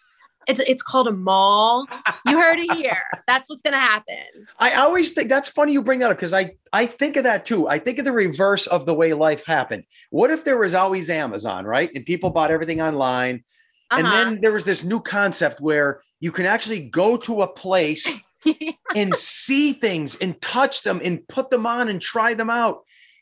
[0.49, 1.87] It's it's called a mall.
[2.27, 2.99] You heard it here.
[3.27, 4.17] That's what's gonna happen.
[4.59, 7.45] I always think that's funny you bring that up because I I think of that
[7.45, 7.69] too.
[7.69, 9.85] I think of the reverse of the way life happened.
[10.11, 11.91] What if there was always Amazon, right?
[11.95, 13.45] And people bought everything online,
[13.93, 14.17] and Uh-huh.
[14.17, 18.13] then there was this new concept where you can actually go to a place
[18.97, 22.81] and see things and touch them and put them on and try them out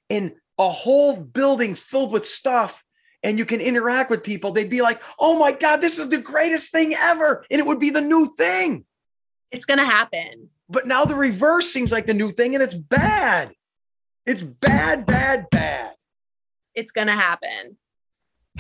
[0.09, 2.83] in a whole building filled with stuff
[3.23, 6.19] and you can interact with people they'd be like oh my god this is the
[6.19, 8.85] greatest thing ever and it would be the new thing
[9.51, 10.49] it's gonna happen.
[10.69, 13.53] but now the reverse seems like the new thing and it's bad
[14.27, 15.95] it's bad bad bad
[16.75, 17.77] It's gonna happen.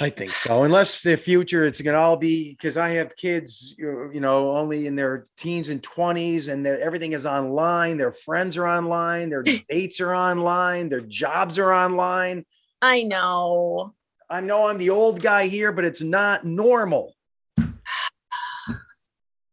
[0.00, 0.62] I think so.
[0.62, 4.86] Unless the future, it's going to all be because I have kids, you know, only
[4.86, 7.96] in their teens and 20s, and everything is online.
[7.96, 12.44] Their friends are online, their dates are online, their jobs are online.
[12.80, 13.94] I know.
[14.30, 17.14] I know I'm the old guy here, but it's not normal.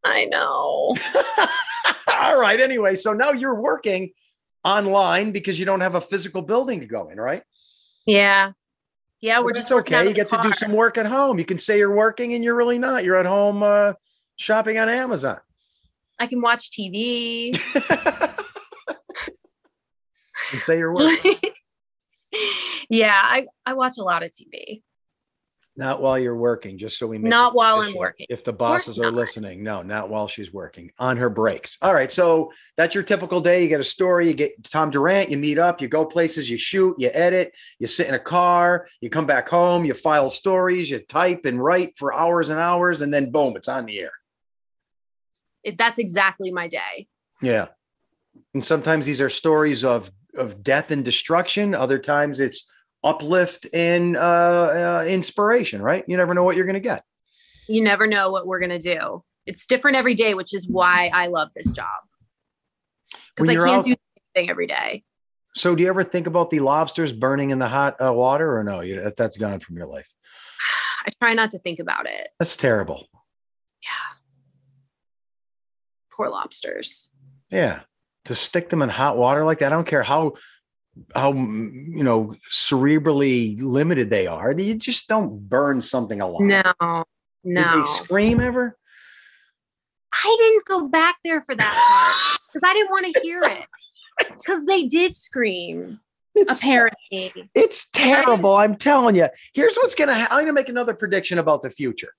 [0.03, 0.95] I know.
[2.07, 2.59] all right.
[2.59, 4.11] Anyway, so now you're working
[4.63, 7.43] online because you don't have a physical building to go in, right?
[8.05, 8.51] Yeah.
[9.21, 10.07] Yeah, we're But just okay.
[10.07, 11.39] You get to do some work at home.
[11.39, 13.03] You can say you're working and you're really not.
[13.03, 13.93] You're at home uh,
[14.35, 15.39] shopping on Amazon.
[16.19, 17.57] I can watch TV.
[20.51, 21.33] and say you're working.
[22.89, 24.81] yeah, I, I watch a lot of TV.
[25.77, 28.27] Not while you're working, just so we make Not while I'm working.
[28.29, 31.77] If the bosses are listening, no, not while she's working on her breaks.
[31.81, 33.61] All right, so that's your typical day.
[33.61, 36.57] You get a story, you get Tom Durant, you meet up, you go places, you
[36.57, 40.89] shoot, you edit, you sit in a car, you come back home, you file stories,
[40.89, 44.13] you type and write for hours and hours, and then boom, it's on the air.
[45.61, 47.07] It, that's exactly my day.
[47.41, 47.67] Yeah,
[48.53, 51.75] and sometimes these are stories of of death and destruction.
[51.75, 52.69] Other times it's
[53.05, 54.19] uplift and uh,
[55.01, 55.81] uh, inspiration.
[55.81, 56.03] Right?
[56.07, 57.03] You never know what you're going to get.
[57.67, 59.23] You never know what we're going to do.
[59.45, 61.87] It's different every day, which is why I love this job.
[63.35, 63.95] Because I can't out- do
[64.35, 65.03] anything every day.
[65.55, 68.63] So, do you ever think about the lobsters burning in the hot uh, water, or
[68.63, 68.81] no?
[68.81, 70.11] You, that, that's gone from your life.
[71.07, 72.27] I try not to think about it.
[72.39, 73.07] That's terrible.
[73.81, 74.17] Yeah.
[76.13, 77.09] Poor lobsters.
[77.49, 77.81] Yeah,
[78.25, 79.71] to stick them in hot water like that.
[79.71, 80.33] I don't care how
[81.15, 84.51] how you know cerebrally limited they are.
[84.53, 86.41] You just don't burn something alive.
[86.41, 87.03] No,
[87.43, 87.77] Did no.
[87.77, 88.77] they scream ever?
[90.13, 93.65] I didn't go back there for that part because I didn't want to hear it.
[94.17, 95.99] Because they did scream,
[96.35, 97.49] It's, apparently.
[97.53, 98.55] it's terrible.
[98.55, 99.27] I'm telling you.
[99.53, 100.15] Here's what's gonna.
[100.15, 102.13] Ha- I'm gonna make another prediction about the future.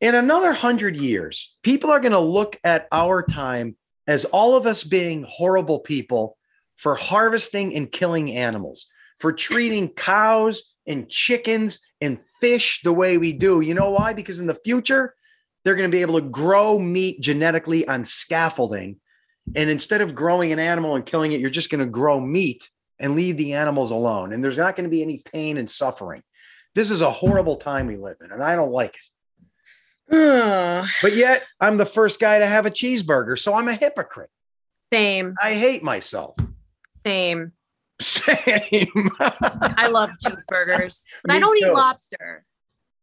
[0.00, 3.76] In another hundred years, people are gonna look at our time
[4.06, 6.36] as all of us being horrible people
[6.82, 8.86] for harvesting and killing animals,
[9.20, 13.60] for treating cows and chickens and fish the way we do.
[13.60, 14.14] You know why?
[14.14, 15.14] Because in the future,
[15.64, 18.96] they're going to be able to grow meat genetically on scaffolding.
[19.54, 22.68] And instead of growing an animal and killing it, you're just going to grow meat
[22.98, 24.32] and leave the animals alone.
[24.32, 26.24] And there's not going to be any pain and suffering.
[26.74, 28.96] This is a horrible time we live in, and I don't like
[30.10, 30.16] it.
[30.16, 34.30] Ugh, But yet, I'm the first guy to have a cheeseburger, so I'm a hypocrite.
[34.92, 36.34] same, I hate myself.
[37.04, 37.52] Same.
[38.00, 39.10] Same.
[39.20, 41.66] I love cheeseburgers, but I don't too.
[41.66, 42.44] eat lobster.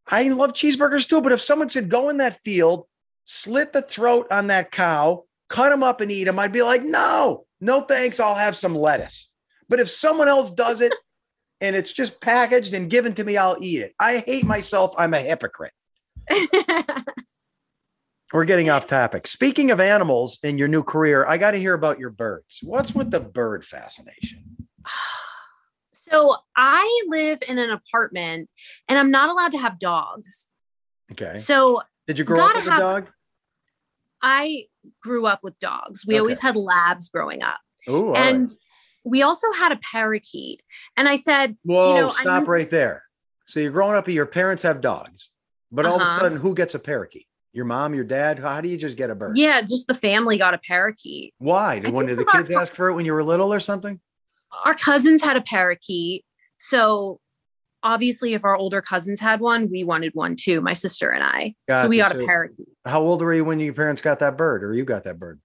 [0.08, 2.88] I love cheeseburgers too, but if someone said go in that field,
[3.26, 6.84] slit the throat on that cow, cut them up and eat them, I'd be like,
[6.84, 8.20] no, no thanks.
[8.20, 9.30] I'll have some lettuce.
[9.68, 10.94] But if someone else does it
[11.62, 13.94] and it's just packaged and given to me, I'll eat it.
[14.00, 14.96] I hate myself.
[14.98, 15.74] I'm a hypocrite.
[18.32, 19.26] We're getting off topic.
[19.26, 22.60] Speaking of animals in your new career, I got to hear about your birds.
[22.62, 24.44] What's with the bird fascination?
[26.10, 28.50] so I live in an apartment
[28.88, 30.48] and I'm not allowed to have dogs.
[31.12, 31.38] Okay.
[31.38, 33.08] So Did you grow up with a dog?
[34.22, 34.66] I
[35.02, 36.06] grew up with dogs.
[36.06, 36.20] We Okay.
[36.20, 37.60] always had labs growing up.
[37.88, 38.50] Oh, and
[39.04, 40.62] we also had a parakeet.
[40.98, 43.04] And I said, Whoa, you know, stop right there.
[43.48, 45.30] So you're growing up, your parents have dogs,
[45.72, 46.20] but all of a Uh-huh.
[46.22, 47.26] sudden, who gets a parakeet?
[47.52, 48.40] Your mom, your dad?
[48.40, 49.38] How do you just get a bird?
[49.38, 51.34] yeah, just the family got a parakeet.
[51.40, 51.80] Why?
[51.80, 53.60] Did I one of the our kids ask for it when you were little or
[53.60, 54.00] something?
[54.66, 56.26] Our cousins had a parakeet.
[56.58, 57.20] So
[57.82, 61.56] obviously, if our older cousins had one, we wanted one too, my sister and I.
[61.70, 62.68] so we got a parakeet.
[62.86, 65.40] How old were you when your parents got that bird or you got that bird?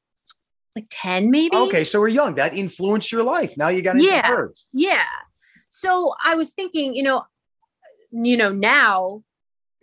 [0.76, 1.56] Like 10 maybe?
[1.56, 2.34] Okay, so we're young.
[2.34, 3.56] That influenced your life.
[3.56, 4.28] Now you got into Yeah.
[4.28, 4.66] birds.
[4.72, 5.04] Yeah.
[5.70, 7.24] So I was thinking, you know,
[8.10, 9.22] you know, now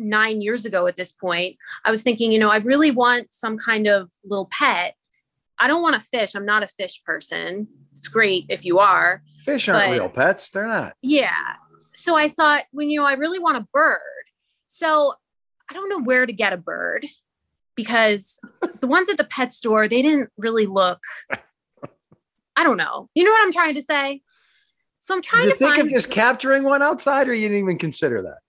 [0.02, 3.58] nine years ago at this point, I was thinking, you know, I really want some
[3.58, 4.96] kind of little pet.
[5.58, 6.36] I don't want a fish.
[6.36, 7.68] I'm not a fish person.
[7.98, 9.22] It's great if you are.
[9.46, 10.50] Fish aren't But- real pets.
[10.50, 10.96] They're not.
[11.02, 11.36] Yeah.
[11.94, 14.00] So I thought, when you know, I really want a bird.
[14.68, 15.14] So
[15.70, 17.06] I don't know where to get a bird
[17.76, 18.40] because
[18.80, 21.00] the ones at the pet store, they didn't really look.
[22.56, 23.10] I don't know.
[23.14, 24.22] You know what I'm trying to say?
[25.00, 27.64] So I'm trying Did to think find of just capturing one outside or you didn't
[27.64, 28.40] even consider that?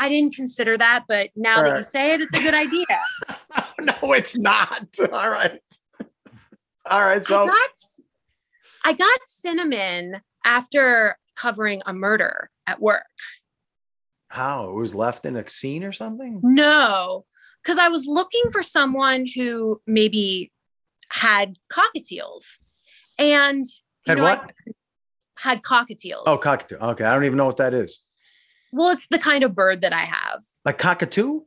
[0.00, 2.86] I didn't consider that, but now that you say it, it's a good idea.
[3.80, 4.86] no, it's not.
[5.12, 5.60] All right.
[6.86, 7.18] All right.
[7.18, 7.70] I So got
[8.84, 13.02] I got cinnamon after covering a murder at work.
[14.28, 14.70] how?
[14.70, 16.40] It was left in a scene or something?
[16.44, 17.24] No,
[17.62, 20.52] because I was looking for someone who maybe
[21.10, 22.58] had cockatiels,
[23.18, 24.42] and you Had know, what?
[24.42, 24.72] I
[25.38, 26.22] had cockatiels.
[26.26, 26.76] Oh, cockatoo.
[26.76, 27.04] Okay.
[27.04, 28.00] I don't even know what that is.
[28.72, 30.42] Well, it's the kind of bird that I have.
[30.64, 31.42] Like cockatoo?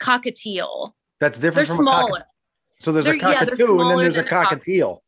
[0.00, 0.92] Cockatiel.
[1.20, 2.08] That's different They're from a smaller.
[2.10, 2.24] cockatoo.
[2.80, 5.00] So there's a They're- yeah, they're cockatoo and then there's a than a.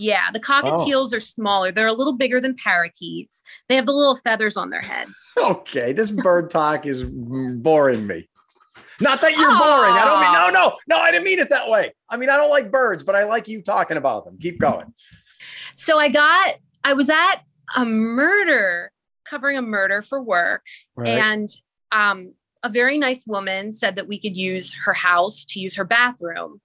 [0.00, 1.16] Yeah, the cockatiels oh.
[1.16, 1.72] are smaller.
[1.72, 3.42] They're a little bigger than parakeets.
[3.68, 5.08] They have the little feathers on their head.
[5.38, 8.28] Okay, this bird talk is boring me.
[9.00, 9.94] Not that you're boring.
[9.94, 10.50] I don't mean no, oh.
[10.50, 11.00] no, no.
[11.00, 11.94] I didn't mean it that way.
[12.10, 14.36] I mean I don't like birds, but I like you talking about them.
[14.40, 14.92] Keep going.
[15.76, 17.36] So I got, I was at
[17.76, 18.90] a murder,
[19.28, 20.64] covering a murder for work,
[20.96, 21.08] Right.
[21.18, 21.48] and
[21.92, 25.84] um, a very nice woman said that we could use her house to use her
[25.84, 26.60] bathroom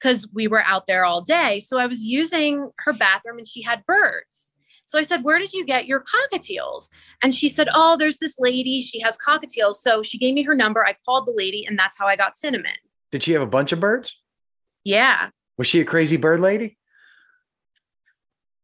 [0.00, 1.58] because we were out there all day.
[1.60, 4.52] So I was using her bathroom and she had birds.
[4.84, 6.90] So I said, Where did you get your cockatiels?
[7.22, 8.80] And she said, Oh, there's this lady.
[8.82, 9.76] She has cockatiels.
[9.76, 10.84] So she gave me her number.
[10.86, 12.72] I called the lady, and that's how I got cinnamon.
[13.10, 14.16] Did she have a bunch of birds?
[14.84, 15.30] Yeah.
[15.56, 16.76] Was she a crazy bird lady?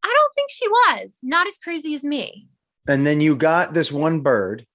[0.02, 1.18] I don't think she was.
[1.22, 2.48] Not as crazy as me.
[2.88, 4.66] And then you got this one bird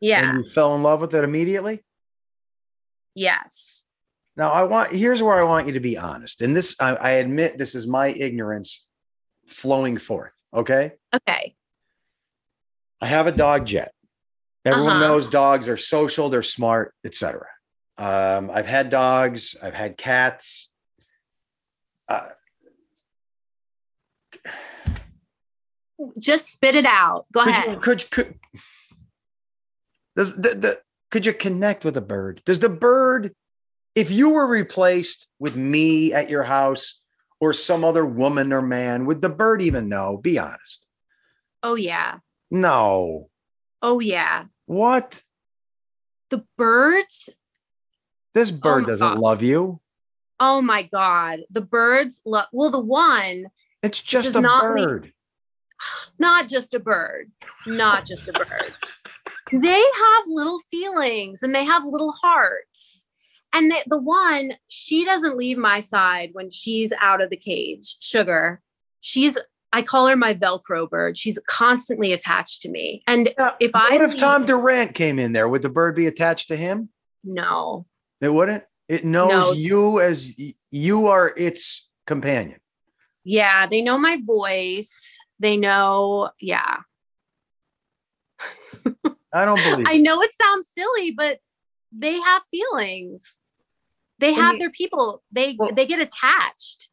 [0.00, 0.30] Yeah.
[0.30, 1.82] and you fell in love with it immediately?
[3.14, 3.84] yes.
[4.36, 6.40] Now I want here's where I want you to be honest.
[6.40, 8.86] And this I, I admit this is my ignorance
[9.46, 10.32] flowing forth.
[10.54, 10.92] Okay.
[11.14, 11.54] Okay.
[13.00, 13.92] I have a dog jet.
[14.64, 15.08] Everyone Uh-huh.
[15.08, 17.46] knows dogs are social, they're smart, etc.
[17.98, 20.70] Um, I've had dogs, I've had cats.
[22.08, 22.28] Uh,
[26.18, 27.26] Just spit it out.
[27.32, 27.70] Go could ahead.
[27.70, 28.34] you, could, could
[30.16, 30.80] does the, the
[31.10, 32.42] could you connect with a bird?
[32.44, 33.34] Does the bird,
[33.94, 37.00] if you were replaced with me at your house
[37.40, 40.16] or some other woman or man, would the bird even know?
[40.16, 40.86] Be honest.
[41.62, 42.18] oh yeah.
[42.50, 43.28] No.
[43.82, 44.44] Oh yeah.
[44.66, 45.22] What?
[46.30, 47.28] The birds.
[48.34, 49.18] This oh, bird my doesn't God.
[49.18, 49.80] love you.
[50.38, 51.40] Oh my god.
[51.50, 52.46] The birds love.
[52.52, 53.46] Well, the one,
[53.82, 55.12] It's just a bird.
[56.18, 57.30] Not just a bird,
[57.66, 58.74] not just a bird.
[59.52, 63.04] They have little feelings and they have little hearts.
[63.52, 67.96] And the, the one, she doesn't leave my side when she's out of the cage.
[68.00, 68.60] Sugar.
[69.00, 69.36] She's.
[69.72, 71.16] I call her my Velcro bird.
[71.16, 73.02] She's constantly attached to me.
[73.06, 75.48] And Yeah, if I what if Tom Durant came in there?
[75.48, 76.88] Would the bird be attached to him?
[77.22, 77.86] no,
[78.20, 78.64] It wouldn't.
[78.88, 79.52] It knows No.
[79.52, 80.32] you as
[80.72, 82.58] you are its companion.
[83.22, 85.16] Yeah, they know my voice.
[85.40, 86.76] They know, yeah.
[89.32, 89.86] I don't believe.
[89.88, 91.38] I know it sounds silly, but
[91.92, 93.36] they have feelings.
[94.18, 95.22] They have their people.
[95.32, 96.88] They Well- they get attached.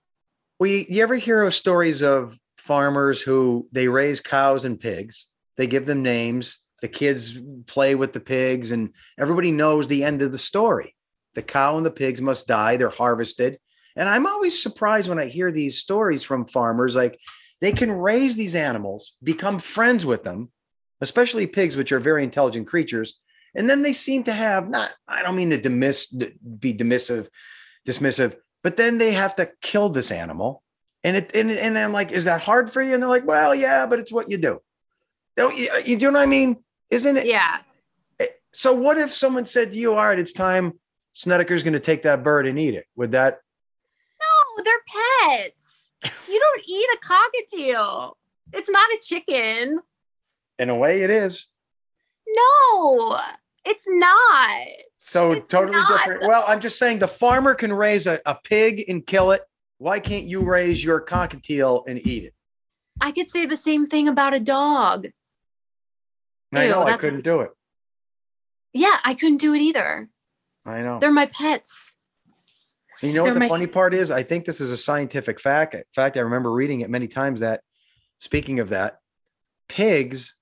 [0.59, 5.27] We you, you ever hear of stories of farmers who they raise cows and pigs?
[5.57, 6.57] They give them names.
[6.81, 10.95] The kids play with the pigs, and everybody knows the end of the story.
[11.35, 12.77] The cow and the pigs must die.
[12.77, 13.59] They're harvested.
[13.95, 17.19] And I'm always surprised when I hear these stories from farmers like
[17.61, 20.51] they can raise these animals, become friends with them,
[21.01, 23.19] especially pigs, which are very intelligent creatures.
[23.55, 27.27] And then they seem to have not, I don't mean to dismiss, be dismissive,
[27.87, 30.61] dismissive, but then they have to kill this animal.
[31.03, 32.93] And it and, and I'm like, is that hard for you?
[32.93, 34.61] And they're like, well, yeah, but it's what you do.
[35.35, 36.57] Don't you, you do know what I mean?
[36.89, 37.25] Isn't it?
[37.25, 37.59] Yeah.
[38.19, 40.73] Eh, so what if someone said to you, all right, it's time
[41.13, 42.85] Snedeker's going to take that bird and eat it?
[42.95, 43.39] Would that
[44.19, 45.66] No, they're pets.
[46.03, 48.13] You don't eat a cockatiel.
[48.53, 49.79] It's not a chicken.
[50.59, 51.47] in a way it is.
[52.27, 53.19] No,
[53.65, 54.67] it's not.
[54.97, 55.99] So It's totally not.
[56.05, 56.27] different.
[56.27, 59.41] Well, I'm just saying the farmer can raise a, a pig and kill it.
[59.79, 62.33] Why can't you raise your cockatiel and eat it?
[62.99, 65.07] I could say the same thing about a dog.
[66.53, 67.51] I Ew, know I couldn't do it.
[68.73, 70.09] Yeah, I couldn't do it either.
[70.65, 70.99] I know.
[70.99, 71.95] They're my pets.
[73.01, 74.09] You know what the funny part is?
[74.11, 75.75] I think this is a scientific fact.
[75.75, 77.61] In fact, I remember reading it many times that
[78.17, 78.99] speaking of that,
[79.67, 80.35] pigs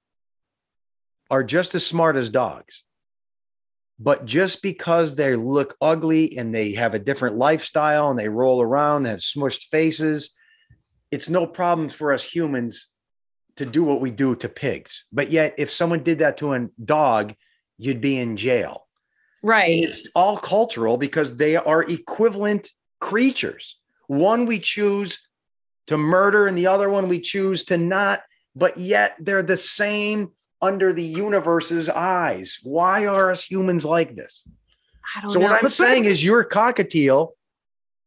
[1.30, 2.84] are just as smart as dogs.
[3.98, 8.62] But just because they look ugly and they have a different lifestyle and they roll
[8.62, 10.32] around and have smushed faces,
[11.12, 12.90] it's no problem for us humans
[13.56, 15.06] to do what we do to pigs.
[15.14, 17.36] But yet, if someone did that to a dog,
[17.78, 18.85] you'd be in jail.
[19.46, 19.84] Right.
[19.84, 23.78] it's all cultural because they are equivalent creatures.
[24.08, 25.20] One we choose
[25.88, 28.24] to murder, and the other one we choose to not,
[28.56, 30.32] but yet they're the same
[30.62, 32.60] under the universe's eyes.
[32.64, 34.48] Why are us humans like this?
[35.16, 35.46] I don't So, know.
[35.48, 37.34] what I'm saying is, your cockatiel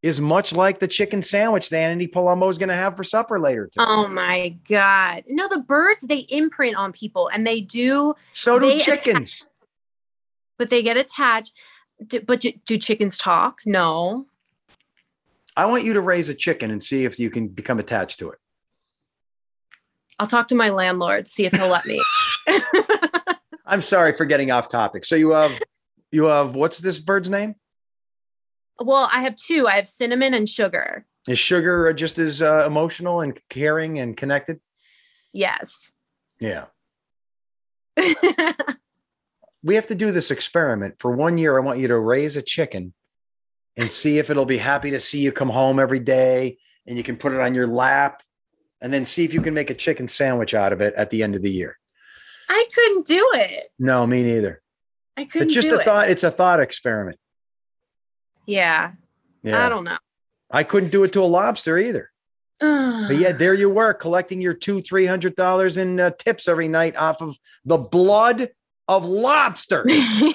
[0.03, 3.39] is much like the chicken sandwich that Andy Palumbo is going to have for supper
[3.39, 3.67] later.
[3.67, 3.85] Today.
[3.87, 5.23] Oh my god.
[5.29, 9.45] No, the birds they imprint on people and they do, so do they attack- chickens.
[10.59, 11.53] But they get attached.
[12.07, 13.61] Do, but do, do chickens talk?
[13.65, 14.27] No.
[15.57, 18.31] I want you to raise a chicken and see if you can become attached to
[18.31, 18.39] it.
[20.19, 22.01] I'll talk to my landlord, see if he'll let me.
[23.67, 25.05] I'm sorry for getting off topic.
[25.05, 25.53] So you have
[26.11, 27.55] you have what's this bird's name?
[28.81, 29.67] well, I have two.
[29.67, 31.05] I have cinnamon and sugar.
[31.27, 34.61] Is sugar just as uh, emotional and caring and connected?
[35.33, 35.93] Yes.
[36.39, 36.67] Yeah.
[39.63, 41.57] We have to do this experiment for one year.
[41.59, 42.95] I want you to raise a chicken
[43.77, 47.03] and see if it'll be happy to see you come home every day and you
[47.03, 48.23] can put it on your lap
[48.81, 51.23] and then see if you can make a chicken sandwich out of it at the
[51.23, 51.77] end of the year.
[52.49, 53.71] I couldn't do it.
[53.79, 54.63] No, me neither.
[55.17, 55.85] I couldn't It's just do a it.
[55.85, 56.09] thought.
[56.09, 57.19] It's a thought experiment.
[58.47, 58.93] Yeah.
[59.43, 59.65] Yeah.
[59.65, 59.99] I don't know.
[60.51, 62.11] I couldn't do it to a lobster either.
[62.61, 66.69] But yeah, there you were collecting your two, three hundred dollars in uh, tips every
[66.69, 68.49] night off of the blood
[68.89, 69.85] of lobster.
[69.89, 70.35] you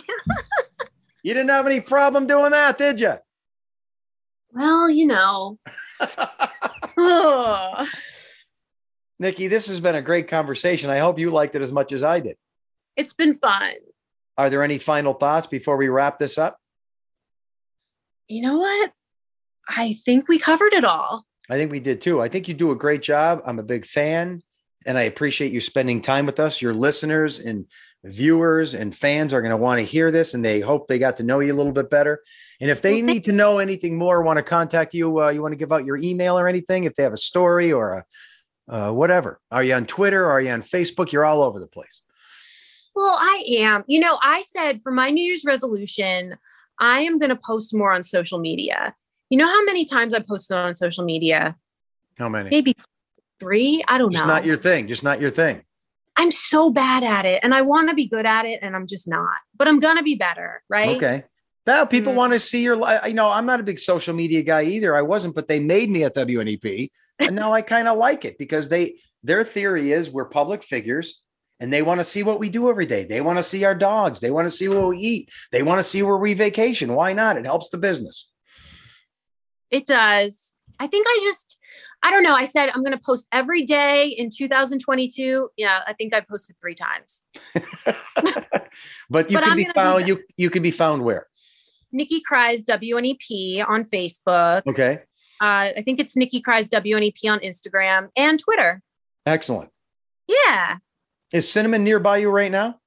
[1.23, 3.15] didn't have any problem doing that, did you?
[4.53, 5.57] well, you know.
[9.19, 10.89] Nikki, this has been a great conversation.
[10.89, 12.37] I hope you liked it as much as I did.
[12.95, 13.73] It's been fun.
[14.37, 16.59] Are there any final thoughts before we wrap this up?
[18.27, 18.91] You know what?
[19.67, 21.23] I think we covered it all.
[21.49, 22.21] I think we did too.
[22.21, 23.41] I think you do a great job.
[23.45, 24.41] I'm a big fan
[24.85, 26.61] and I appreciate you spending time with us.
[26.61, 27.65] Your listeners and
[28.03, 31.15] viewers and fans are going to want to hear this and they hope they got
[31.17, 32.21] to know you a little bit better.
[32.59, 35.53] And if they need to know anything more, want to contact you, uh, you want
[35.53, 38.05] to give out your email or anything, if they have a story or a
[38.69, 39.39] uh, whatever.
[39.51, 40.29] Are you on Twitter?
[40.29, 41.11] Are you on Facebook?
[41.11, 42.01] You're all over the place.
[42.95, 43.83] Well, I am.
[43.87, 46.35] You know, I said for my New Year's resolution,
[46.79, 48.95] I am going to post more on social media.
[49.29, 51.55] You know how many times I posted on social media?
[52.17, 52.49] How many?
[52.49, 52.75] Maybe
[53.39, 53.83] three.
[53.87, 54.33] I don't Just know.
[54.33, 54.87] not your thing.
[54.87, 55.63] Just not your thing.
[56.15, 58.87] I'm so bad at it and I want to be good at it and I'm
[58.87, 59.39] just not.
[59.55, 60.95] But I'm going to be better, right?
[60.97, 61.23] Okay.
[61.65, 62.17] Now people Mm.
[62.17, 63.01] want to see your life.
[63.07, 64.95] You know, I'm not a big social media guy either.
[64.95, 66.91] I wasn't, but they made me at WNEP.
[67.19, 71.21] And now I kind of like it because they their theory is we're public figures
[71.61, 73.05] and they want to see what we do every day.
[73.05, 74.19] They want to see our dogs.
[74.19, 75.29] They want to see what we eat.
[75.51, 76.93] They want to see where we vacation.
[76.93, 77.37] Why not?
[77.37, 78.29] It helps the business.
[79.71, 80.53] It does.
[80.79, 81.57] I think I just,
[82.01, 82.35] I don't know.
[82.35, 85.49] I said I'm going to post every day in 2022.
[85.57, 87.25] Yeah, I think I posted three times.
[89.09, 90.07] but you But can I'm be found.
[90.07, 91.27] You you can be found where?
[91.91, 94.63] Nikki Krize WNEP on Facebook.
[94.67, 94.99] Okay.
[95.39, 98.81] Uh, I think it's Nikki Krize WNEP on Instagram and Twitter.
[99.25, 99.69] Excellent.
[100.27, 100.77] Yeah.
[101.33, 102.79] Is Cinnamon nearby you right now?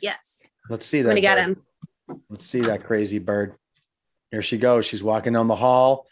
[0.00, 0.46] Yes.
[0.68, 1.18] Let's see that.
[1.20, 1.62] get him.
[2.28, 3.54] Let's see that crazy bird.
[4.30, 4.86] Here she goes.
[4.86, 6.06] She's walking down the hall.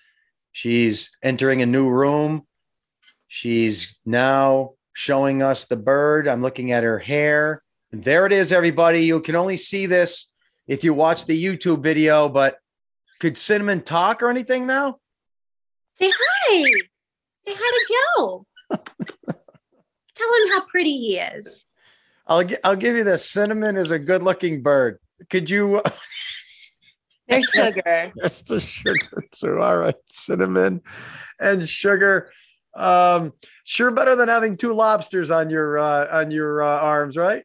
[0.57, 2.47] She's entering a new room.
[3.29, 6.27] She's now showing us the bird.
[6.27, 7.63] I'm looking at her hair.
[7.93, 9.01] And there it is, everybody.
[9.01, 10.33] You can only see this
[10.67, 12.57] if you watch the YouTube video, but
[13.21, 14.97] could Cinnamon talk or anything now?
[15.97, 16.73] Say hi.
[17.37, 18.47] Say hi to Joe.
[18.71, 21.67] Tell him how pretty he is.
[22.27, 23.29] I'll, I'll give you this.
[23.29, 25.01] Cinnamon is a good looking bird.
[25.29, 25.83] Could you?
[27.29, 28.13] There's sugar.
[28.15, 29.59] There's the sugar too.
[29.59, 30.83] All right, cinnamon
[31.41, 32.31] and sugar.
[32.75, 33.33] Um,
[33.65, 37.45] sure, better than having two lobsters on your uh, on your uh, arms, right?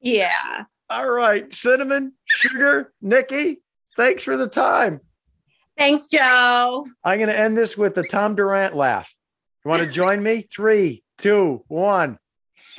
[0.00, 0.64] Yeah.
[0.88, 3.60] All right, cinnamon, sugar, Nikki.
[3.96, 5.00] Thanks for the time.
[5.76, 6.86] Thanks, Joe.
[7.02, 9.14] I'm going to end this with the Tom Durant laugh.
[9.64, 10.42] You want to join me?
[10.42, 12.18] Three, two, one.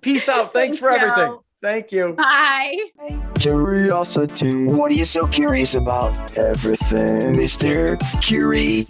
[0.00, 0.52] Peace out.
[0.52, 1.32] Thanks for Thanks, everything.
[1.32, 1.44] Joe.
[1.60, 2.12] Thank you.
[2.12, 2.78] Bye.
[3.34, 4.64] Curiosity.
[4.64, 6.38] What are you so curious about?
[6.38, 7.98] Everything, Mr.
[8.22, 8.88] Curiosity.